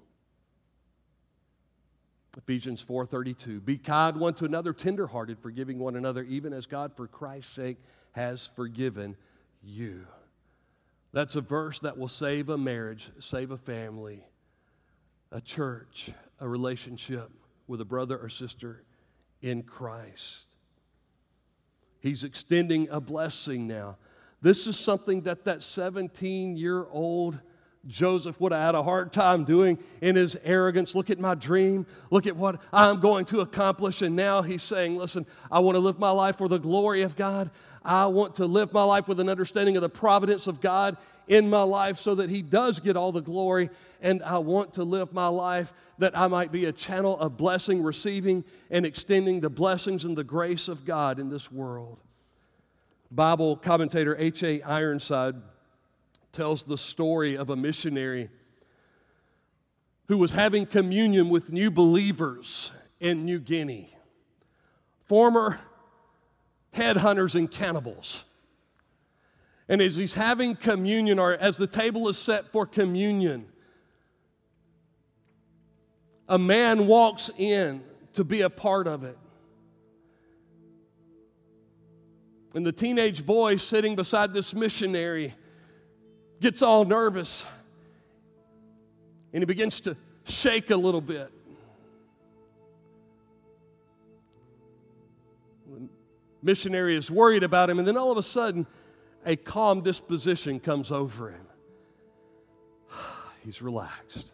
Ephesians 2.39 2.81
4:32 2.83 3.61
Be 3.61 3.77
kind 3.77 4.19
one 4.19 4.35
to 4.35 4.45
another 4.45 4.73
tenderhearted 4.73 5.41
forgiving 5.41 5.81
one 5.81 5.97
another 5.97 6.23
even 6.23 6.53
as 6.53 6.67
God 6.67 6.95
for 6.95 7.09
Christ's 7.09 7.53
sake 7.53 7.79
has 8.13 8.47
forgiven 8.47 9.17
you. 9.61 10.07
That's 11.13 11.35
a 11.35 11.41
verse 11.41 11.81
that 11.81 11.99
will 11.99 12.09
save 12.09 12.49
a 12.49 12.57
marriage, 12.57 13.11
save 13.19 13.51
a 13.51 13.57
family, 13.57 14.25
a 15.33 15.41
church, 15.41 16.13
a 16.39 16.49
relationship 16.49 17.33
with 17.67 17.81
a 17.81 17.85
brother 17.85 18.17
or 18.17 18.29
sister 18.29 18.85
in 19.43 19.65
Christ. 19.65 20.50
He's 22.01 22.25
extending 22.25 22.89
a 22.91 23.01
blessing 23.01 23.67
now. 23.67 23.97
This 24.43 24.67
is 24.67 24.79
something 24.79 25.23
that 25.23 25.45
that 25.45 25.63
17 25.63 26.57
year 26.57 26.87
old 26.91 27.39
Joseph 27.87 28.39
would 28.41 28.53
have 28.53 28.63
had 28.63 28.75
a 28.75 28.83
hard 28.83 29.13
time 29.13 29.45
doing 29.45 29.79
in 30.03 30.17
his 30.17 30.37
arrogance. 30.45 30.95
Look 30.95 31.09
at 31.09 31.19
my 31.19 31.35
dream. 31.35 31.87
Look 32.11 32.27
at 32.27 32.37
what 32.37 32.61
I'm 32.73 33.01
going 33.01 33.25
to 33.27 33.41
accomplish. 33.41 34.03
And 34.03 34.17
now 34.17 34.43
he's 34.43 34.63
saying, 34.63 34.97
Listen, 34.97 35.27
I 35.51 35.61
want 35.61 35.77
to 35.77 35.81
live 35.81 35.99
my 35.99 36.11
life 36.11 36.37
for 36.37 36.49
the 36.49 36.59
glory 36.59 37.03
of 37.03 37.17
God. 37.17 37.51
I 37.85 38.07
want 38.07 38.35
to 38.37 38.47
live 38.47 38.73
my 38.73 38.85
life 38.85 39.09
with 39.09 39.21
an 39.21 39.29
understanding 39.29 39.77
of 39.77 39.83
the 39.83 39.89
providence 39.89 40.47
of 40.47 40.61
God 40.61 40.97
in 41.27 41.49
my 41.49 41.63
life 41.63 41.97
so 41.97 42.15
that 42.17 42.29
He 42.29 42.43
does 42.43 42.81
get 42.81 42.97
all 42.97 43.13
the 43.13 43.23
glory. 43.23 43.71
And 44.01 44.23
I 44.23 44.39
want 44.39 44.75
to 44.75 44.85
live 44.85 45.13
my 45.13 45.29
life 45.29 45.73
that 45.99 46.17
I 46.17 46.27
might 46.27 46.51
be 46.51 46.65
a 46.65 46.73
channel 46.73 47.19
of 47.19 47.37
blessing, 47.37 47.83
receiving 47.83 48.45
and 48.71 48.87
extending 48.87 49.41
the 49.41 49.51
blessings 49.51 50.05
and 50.05 50.17
the 50.17 50.25
grace 50.25 50.69
of 50.69 50.85
God 50.85 51.19
in 51.19 51.29
this 51.29 51.53
world. 51.53 52.01
Bible 53.11 53.57
commentator 53.57 54.17
H.A. 54.19 54.63
Ironside 54.63 55.35
tells 56.33 56.65
the 56.65 56.79
story 56.79 57.37
of 57.37 57.51
a 57.51 57.57
missionary 57.57 58.31
who 60.09 60.17
was 60.17 60.33
having 60.33 60.67
communion 60.67 61.29
with 61.29 61.53
new 61.53 61.71
believers 61.71 62.71
in 62.99 63.25
New 63.25 63.39
Guinea, 63.39 63.95
former 65.05 65.61
headhunters 66.75 67.35
and 67.35 67.51
cannibals. 67.51 68.25
And 69.69 69.81
as 69.81 69.97
he's 69.97 70.15
having 70.15 70.57
communion, 70.57 71.19
or 71.19 71.35
as 71.35 71.57
the 71.57 71.67
table 71.67 72.09
is 72.09 72.19
set 72.19 72.51
for 72.51 72.67
communion, 72.67 73.47
a 76.31 76.39
man 76.39 76.87
walks 76.87 77.29
in 77.37 77.83
to 78.13 78.23
be 78.23 78.43
a 78.43 78.49
part 78.49 78.87
of 78.87 79.03
it. 79.03 79.19
And 82.55 82.65
the 82.65 82.73
teenage 82.73 83.27
boy 83.27 83.57
sitting 83.57 83.97
beside 83.97 84.33
this 84.33 84.55
missionary 84.55 85.35
gets 86.41 86.63
all 86.63 86.85
nervous 86.85 87.45
and 89.33 89.43
he 89.43 89.45
begins 89.45 89.81
to 89.81 89.97
shake 90.25 90.71
a 90.71 90.77
little 90.77 91.01
bit. 91.01 91.33
The 95.69 95.89
missionary 96.43 96.97
is 96.97 97.11
worried 97.11 97.43
about 97.43 97.71
him, 97.71 97.79
and 97.79 97.87
then 97.87 97.97
all 97.97 98.11
of 98.11 98.19
a 98.19 98.23
sudden, 98.23 98.67
a 99.25 99.37
calm 99.37 99.83
disposition 99.83 100.59
comes 100.59 100.91
over 100.91 101.31
him. 101.31 101.47
He's 103.45 103.63
relaxed. 103.63 104.33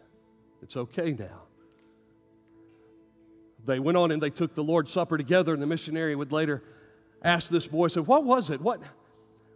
It's 0.63 0.77
okay 0.77 1.13
now. 1.13 1.46
They 3.67 3.81
went 3.81 3.99
on 3.99 4.11
and 4.13 4.23
they 4.23 4.31
took 4.31 4.55
the 4.55 4.65
Lord's 4.65 4.93
Supper 4.93 5.19
together, 5.19 5.53
and 5.53 5.61
the 5.61 5.67
missionary 5.67 6.15
would 6.15 6.33
later 6.33 6.63
ask 7.23 7.51
this 7.51 7.67
boy, 7.67 7.89
said, 7.89 8.07
What 8.07 8.25
was 8.25 8.51
it? 8.51 8.61
What? 8.61 8.81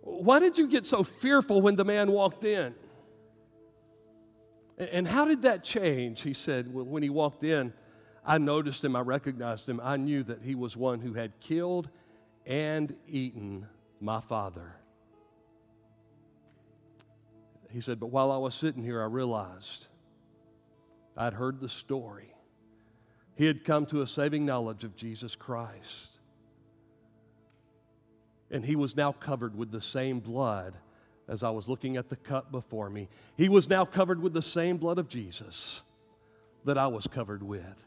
Why 0.03 0.39
did 0.39 0.59
you 0.59 0.67
get 0.67 0.87
so 0.87 1.03
fearful 1.03 1.61
when 1.61 1.77
the 1.77 1.85
man 1.85 2.11
walked 2.11 2.45
in? 2.45 2.75
And 4.79 5.07
how 5.07 5.27
did 5.27 5.43
that 5.43 5.63
change? 5.63 6.23
He 6.23 6.33
said, 6.33 6.73
Well, 6.73 6.85
when 6.85 7.03
he 7.03 7.11
walked 7.11 7.45
in, 7.45 7.73
I 8.25 8.39
noticed 8.39 8.85
him, 8.85 8.97
I 8.97 9.01
recognized 9.01 9.69
him, 9.69 9.81
I 9.83 9.97
knew 9.97 10.23
that 10.25 10.43
he 10.43 10.55
was 10.55 10.77
one 10.77 11.01
who 11.01 11.15
had 11.15 11.39
killed 11.41 11.89
and 12.47 12.95
eaten 13.07 13.67
my 14.01 14.21
father. 14.21 14.77
He 17.71 17.81
said, 17.81 18.01
But 18.01 18.09
while 18.09 18.33
I 18.33 18.39
was 18.39 18.55
sitting 18.55 18.83
here, 18.83 19.01
I 19.01 19.07
realized 19.07 19.87
I'd 21.17 21.35
heard 21.35 21.61
the 21.61 21.69
story. 21.69 22.35
He 23.41 23.47
had 23.47 23.65
come 23.65 23.87
to 23.87 24.03
a 24.03 24.07
saving 24.07 24.45
knowledge 24.45 24.85
of 24.85 24.97
Jesus 24.97 25.35
Christ 25.35 26.19
and 28.51 28.67
he 28.67 28.77
was 28.77 28.95
now 28.95 29.13
covered 29.13 29.57
with 29.57 29.71
the 29.71 29.81
same 29.81 30.21
blood 30.21 30.75
as 31.27 31.43
I 31.43 31.49
was 31.49 31.67
looking 31.67 31.97
at 31.97 32.11
the 32.11 32.17
cup 32.17 32.53
before 32.53 32.91
me. 32.91 33.09
He 33.39 33.49
was 33.49 33.67
now 33.67 33.87
covered 33.87 34.21
with 34.21 34.35
the 34.35 34.43
same 34.43 34.77
blood 34.77 34.99
of 34.99 35.09
Jesus 35.09 35.81
that 36.67 36.77
I 36.77 36.87
was 36.89 37.07
covered 37.07 37.43
with. 37.43 37.87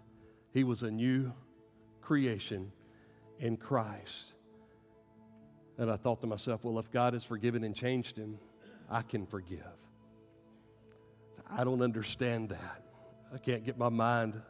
He 0.55 0.63
was 0.63 0.81
a 0.81 0.89
new 0.89 1.31
creation 2.01 2.71
in 3.37 3.55
Christ. 3.55 4.33
And 5.77 5.91
I 5.91 5.97
thought 5.97 6.21
to 6.21 6.27
myself, 6.27 6.63
well, 6.63 6.79
if 6.79 6.89
God 6.89 7.13
has 7.13 7.25
forgiven 7.25 7.63
and 7.63 7.75
changed 7.75 8.17
him, 8.17 8.39
I 8.89 9.03
can 9.03 9.27
forgive. 9.27 9.59
I 11.47 11.63
don't 11.63 11.83
understand 11.83 12.49
that. 12.49 12.83
I 13.31 13.37
can't 13.37 13.63
get 13.63 13.77
my 13.77 13.89
mind 13.89 14.41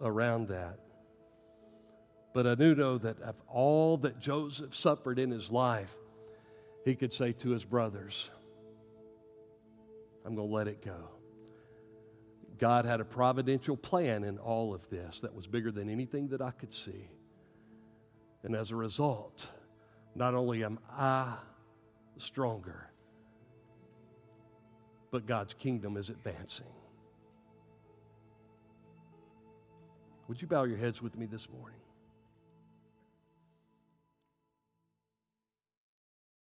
around 0.00 0.48
that. 0.48 0.78
But 2.32 2.46
I 2.46 2.54
do 2.54 2.74
know 2.74 2.98
that 2.98 3.20
of 3.20 3.40
all 3.48 3.96
that 3.98 4.20
Joseph 4.20 4.74
suffered 4.74 5.18
in 5.18 5.30
his 5.30 5.50
life, 5.50 5.94
he 6.84 6.94
could 6.94 7.12
say 7.12 7.32
to 7.32 7.50
his 7.50 7.64
brothers, 7.64 8.30
I'm 10.24 10.34
going 10.34 10.48
to 10.48 10.54
let 10.54 10.68
it 10.68 10.84
go. 10.84 11.10
God 12.58 12.84
had 12.84 13.00
a 13.00 13.04
providential 13.04 13.76
plan 13.76 14.22
in 14.22 14.38
all 14.38 14.74
of 14.74 14.88
this 14.90 15.20
that 15.20 15.34
was 15.34 15.46
bigger 15.46 15.72
than 15.72 15.88
anything 15.88 16.28
that 16.28 16.42
I 16.42 16.50
could 16.50 16.74
see. 16.74 17.08
And 18.42 18.54
as 18.54 18.70
a 18.70 18.76
result, 18.76 19.48
not 20.14 20.34
only 20.34 20.62
am 20.62 20.78
I 20.90 21.34
stronger, 22.18 22.90
but 25.10 25.26
God's 25.26 25.54
kingdom 25.54 25.96
is 25.96 26.10
advancing. 26.10 26.66
Would 30.30 30.40
you 30.40 30.46
bow 30.46 30.62
your 30.62 30.76
heads 30.78 31.02
with 31.02 31.18
me 31.18 31.26
this 31.26 31.48
morning? 31.50 31.79